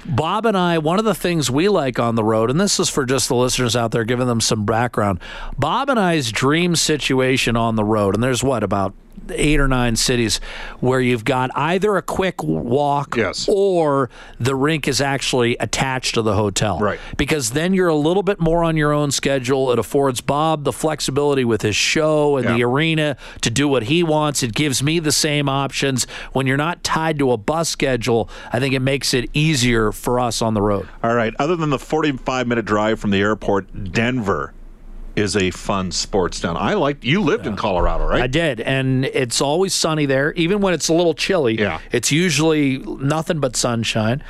Bob 0.07 0.47
and 0.47 0.57
I, 0.57 0.79
one 0.79 0.99
of 0.99 1.05
the 1.05 1.14
things 1.14 1.51
we 1.51 1.69
like 1.69 1.99
on 1.99 2.14
the 2.14 2.25
road, 2.25 2.51
and 2.51 2.61
this 2.61 2.79
is 2.79 2.88
for 2.90 3.07
just 3.07 3.29
the 3.29 3.35
listeners 3.35 3.75
out 3.75 3.90
there, 3.90 4.05
giving 4.05 4.27
them 4.27 4.40
some 4.40 4.64
background. 4.64 5.21
Bob 5.59 5.88
and 5.88 5.99
I's 5.99 6.31
dream 6.31 6.77
situation 6.77 7.57
on 7.57 7.77
the 7.77 7.85
road, 7.85 8.14
and 8.14 8.23
there's 8.23 8.45
what, 8.45 8.62
about 8.62 8.95
eight 9.31 9.59
or 9.59 9.66
nine 9.68 9.96
cities 9.96 10.38
where 10.81 11.00
you've 11.00 11.24
got 11.24 11.50
either 11.55 11.96
a 11.96 12.03
quick 12.03 12.42
walk 12.42 13.16
Yes. 13.16 13.48
or 13.50 14.11
the 14.38 14.55
rink 14.55 14.87
is 14.87 15.00
actually 15.00 15.57
attached 15.61 16.14
to 16.14 16.22
the 16.22 16.35
hotel. 16.35 16.79
Right. 16.79 17.00
Because 17.16 17.50
then 17.50 17.72
you're 17.72 17.88
a 17.88 17.94
little 17.94 18.22
bit 18.22 18.38
more 18.40 18.62
on 18.62 18.77
your 18.77 18.92
own 18.92 19.11
schedule. 19.11 19.70
It 19.72 19.79
affords 19.79 20.20
Bob 20.20 20.64
the 20.64 20.72
flexibility 20.72 21.44
with 21.44 21.62
his 21.62 21.77
show 21.77 22.37
and 22.37 22.46
the 22.48 22.62
arena 22.64 23.16
to 23.40 23.50
do 23.50 23.66
what 23.66 23.85
he 23.85 24.03
wants. 24.03 24.42
It 24.42 24.55
gives 24.55 24.83
me 24.83 24.98
the 24.98 25.12
same 25.12 25.48
options. 25.48 26.07
When 26.33 26.46
you're 26.46 26.57
not 26.57 26.85
tied 26.85 27.18
to 27.20 27.33
a 27.33 27.37
bus 27.37 27.68
schedule, 27.68 28.29
I 28.53 28.61
think 28.61 28.74
it 28.74 28.81
makes 28.81 29.14
it 29.14 29.31
easier 29.33 29.90
for 29.92 30.20
us 30.20 30.42
on 30.42 30.55
the 30.55 30.62
road. 30.62 30.87
All 31.03 31.14
right. 31.14 31.35
Other 31.38 31.57
than 31.57 31.70
the 31.70 31.79
45 31.79 32.46
minute 32.46 32.64
drive 32.66 33.00
from 33.00 33.11
the 33.11 33.20
airport, 33.20 33.92
Denver 33.92 34.53
is 35.16 35.37
a 35.37 35.50
fun 35.50 35.92
sports 35.92 36.40
town. 36.40 36.57
I 36.57 36.74
like. 36.74 37.05
You 37.05 37.22
lived 37.22 37.46
in 37.46 37.57
Colorado, 37.57 38.07
right? 38.07 38.22
I 38.22 38.27
did, 38.27 38.61
and 38.61 39.05
it's 39.05 39.40
always 39.40 39.74
sunny 39.74 40.07
there, 40.07 40.33
even 40.33 40.61
when 40.61 40.74
it's 40.74 40.88
a 40.88 40.94
little 40.94 41.14
chilly. 41.14 41.59
Yeah. 41.59 41.81
it's 41.92 42.11
usually 42.12 42.79
nothing 42.79 43.40
but 43.40 43.57
sunshine. 43.57 44.22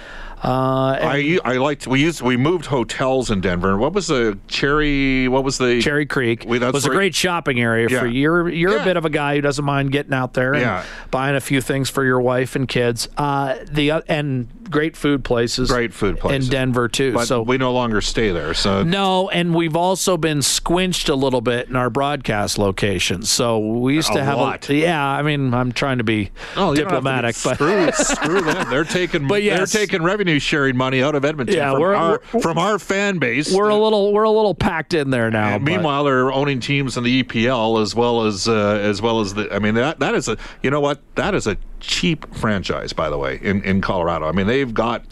Uh, 0.45 0.99
I 1.01 1.39
I 1.45 1.57
liked. 1.57 1.87
We 1.87 2.01
used. 2.03 2.21
We 2.21 2.37
moved 2.37 2.67
hotels 2.67 3.31
in 3.31 3.41
Denver. 3.41 3.77
What 3.79 3.95
was 3.95 4.09
the 4.09 4.39
Cherry? 4.47 5.27
What 5.27 5.43
was 5.43 5.57
the 5.59 5.81
Cherry 5.81 6.05
Creek 6.07 6.45
We- 6.47 6.59
that's 6.59 6.75
was 6.75 6.85
a 6.87 6.91
great 6.91 7.15
shopping 7.15 7.59
area 7.61 7.89
for 7.89 8.07
Yeah. 8.07 8.13
you're 8.13 8.49
you're 8.51 8.77
Yeah. 8.77 8.83
a 8.83 8.85
bit 8.85 8.97
of 8.99 9.05
a 9.05 9.11
guy 9.11 9.37
who 9.37 9.41
doesn't 9.41 9.65
mind 9.65 9.91
getting 9.93 10.13
out 10.13 10.35
there 10.35 10.53
and 10.53 10.61
Yeah. 10.63 10.83
buying 11.11 11.35
a 11.35 11.41
few 11.41 11.61
things 11.61 11.89
for 11.89 12.05
your 12.05 12.21
wife 12.21 12.57
and 12.57 12.69
kids. 12.69 13.09
Uh, 13.17 13.55
the 13.71 13.91
uh, 13.91 14.01
and 14.09 14.49
great 14.71 14.97
food 14.97 15.23
places, 15.25 15.71
Great 15.71 15.93
food 15.93 16.19
places. 16.19 16.47
in 16.47 16.51
Denver 16.53 16.89
too. 16.89 17.13
But 17.13 17.27
so 17.27 17.43
we 17.43 17.59
no 17.59 17.73
longer 17.73 18.01
stay 18.01 18.31
there. 18.31 18.55
So 18.55 18.83
no, 18.83 19.29
and 19.31 19.55
we've 19.55 19.77
also 19.77 20.17
been 20.17 20.43
squinched 20.43 21.09
a 21.09 21.15
little 21.15 21.41
bit 21.43 21.69
in 21.69 21.77
our 21.77 21.91
broadcast 21.91 22.59
locations. 22.59 23.31
So 23.31 23.59
we 23.59 23.95
used 23.95 24.11
A 24.11 24.15
to 24.15 24.25
have 24.25 24.39
a 24.39 24.41
lot. 24.43 24.69
a 24.69 24.75
yeah. 24.75 25.07
I 25.07 25.23
mean, 25.23 25.55
I'm 25.55 25.73
trying 25.73 25.99
to 25.99 26.05
be 26.05 26.31
Oh, 26.57 26.71
you 26.71 26.77
to 26.77 26.85
be- 26.85 26.91
diplomatic, 26.91 27.37
but 27.45 27.55
screw, 27.57 27.91
screw 27.93 28.41
them. 28.43 28.69
They're 28.71 28.85
taking. 28.85 29.27
But 29.35 29.43
yes. 29.43 29.73
they're 29.73 29.87
taking 29.87 30.03
revenue 30.03 30.34
sharing 30.39 30.77
money 30.77 31.03
out 31.03 31.15
of 31.15 31.25
Edmonton 31.25 31.57
Yeah, 31.57 31.73
from, 31.73 31.81
we're- 31.81 31.97
our, 31.97 32.21
we're- 32.33 32.43
from 32.43 32.59
our 32.59 32.79
fan 32.79 33.19
base. 33.19 33.53
we're 33.53 33.69
a 33.69 33.77
little 33.77 34.13
we're 34.13 34.23
a 34.25 34.31
little 34.31 34.55
packed 34.55 34.95
in 34.95 35.11
there 35.11 35.31
now. 35.31 35.59
Meanwhile, 35.59 36.05
they're 36.05 36.33
owning 36.33 36.61
teams 36.61 36.97
in 36.97 37.05
the 37.05 37.23
EPL 37.23 37.81
as 37.83 37.95
well 37.95 38.25
as 38.27 38.49
uh, 38.49 38.79
as 38.83 39.01
well 39.03 39.21
as 39.21 39.35
the. 39.35 39.53
I 39.55 39.59
mean, 39.59 39.75
that 39.75 40.01
that 40.01 40.15
is 40.15 40.29
a. 40.29 40.37
You 40.63 40.71
know 40.71 40.81
what? 40.81 41.01
That 41.17 41.35
is 41.35 41.47
a 41.47 41.57
cheap 41.81 42.33
franchise, 42.35 42.93
by 42.93 43.09
the 43.11 43.19
way, 43.19 43.39
in 43.43 43.63
in 43.63 43.81
Colorado. 43.81 44.27
I 44.29 44.33
mean, 44.33 44.47
they've 44.47 44.73
got. 44.73 45.05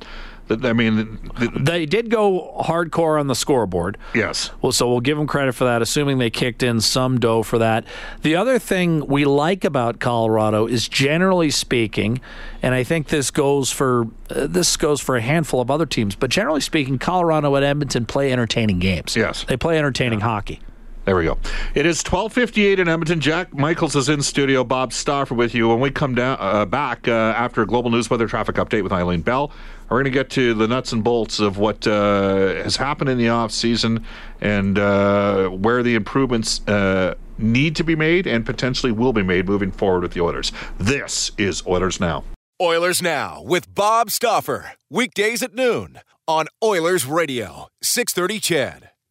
I 0.51 0.73
mean, 0.73 1.31
the, 1.39 1.51
they 1.59 1.87
did 1.87 2.11
go 2.11 2.57
hardcore 2.61 3.19
on 3.19 3.27
the 3.27 3.35
scoreboard. 3.35 3.97
yes. 4.15 4.51
Well, 4.61 4.73
so 4.73 4.89
we'll 4.89 5.01
give 5.01 5.17
them 5.17 5.27
credit 5.27 5.55
for 5.55 5.65
that, 5.65 5.81
assuming 5.83 6.19
they 6.19 6.31
kicked 6.31 6.63
in 6.63 6.81
some 6.81 7.19
dough 7.19 7.43
for 7.43 7.59
that. 7.59 7.85
The 8.23 8.37
other 8.37 8.59
thing 8.59 9.07
we 9.07 9.25
like 9.25 9.65
about 9.65 9.99
Colorado 10.01 10.67
is, 10.67 10.89
generally 10.89 11.51
speaking, 11.51 12.21
and 12.61 12.75
I 12.75 12.85
think 12.85 13.09
this 13.09 13.31
goes 13.31 13.71
for 13.71 14.09
uh, 14.31 14.47
this 14.47 14.77
goes 14.77 15.01
for 15.01 15.17
a 15.17 15.21
handful 15.23 15.61
of 15.61 15.71
other 15.71 15.87
teams, 15.87 16.15
but 16.15 16.31
generally 16.31 16.61
speaking, 16.61 16.99
Colorado 16.99 17.55
and 17.55 17.65
Edmonton 17.65 18.05
play 18.05 18.33
entertaining 18.33 18.79
games. 18.79 19.17
Yes. 19.17 19.45
they 19.45 19.57
play 19.57 19.79
entertaining 19.79 20.21
hockey. 20.21 20.61
There 21.05 21.17
we 21.17 21.25
go. 21.25 21.37
It 21.75 21.85
is 21.85 22.01
twelve 22.05 22.33
fifty 22.33 22.65
eight 22.65 22.79
in 22.79 22.87
Edmonton. 22.87 23.21
Jack 23.21 23.53
Michaels 23.53 23.97
is 23.97 24.09
in 24.09 24.23
studio. 24.23 24.63
Bob 24.63 24.93
Stauffer 24.93 25.35
with 25.35 25.53
you. 25.53 25.69
When 25.69 25.81
we 25.81 25.91
come 25.91 26.15
down 26.15 26.37
uh, 26.39 26.65
back 26.65 27.09
uh, 27.09 27.11
after 27.11 27.61
a 27.63 27.67
global 27.67 27.91
news 27.91 28.09
weather 28.09 28.29
traffic 28.29 28.55
update 28.55 28.85
with 28.85 28.93
Eileen 28.93 29.21
Bell, 29.21 29.51
we're 29.93 30.03
going 30.03 30.05
to 30.05 30.11
get 30.11 30.31
to 30.31 30.55
the 30.55 30.67
nuts 30.67 30.93
and 30.93 31.05
bolts 31.05 31.39
of 31.39 31.59
what 31.59 31.87
uh, 31.87 32.55
has 32.63 32.77
happened 32.77 33.11
in 33.11 33.19
the 33.19 33.29
off 33.29 33.53
season 33.53 34.05
and 34.41 34.79
uh, 34.79 35.49
where 35.49 35.83
the 35.83 35.95
improvements 35.95 36.67
uh, 36.67 37.15
need 37.37 37.77
to 37.77 37.85
be 37.85 37.95
made 37.95 38.27
and 38.27 38.47
potentially 38.47 38.91
will 38.91 39.13
be 39.13 39.23
made 39.23 39.47
moving 39.47 39.71
forward 39.71 40.03
with 40.03 40.13
the 40.13 40.21
Oilers. 40.21 40.51
This 40.79 41.31
is 41.37 41.63
Oilers 41.67 42.01
now. 42.01 42.25
Oilers 42.61 43.03
Now 43.03 43.43
with 43.43 43.75
Bob 43.75 44.11
Stauffer. 44.11 44.73
Weekdays 44.89 45.43
at 45.43 45.55
noon 45.55 46.01
on 46.27 46.47
Oilers 46.63 47.05
Radio, 47.05 47.69
630 47.83 48.41
CHED. 48.41 48.92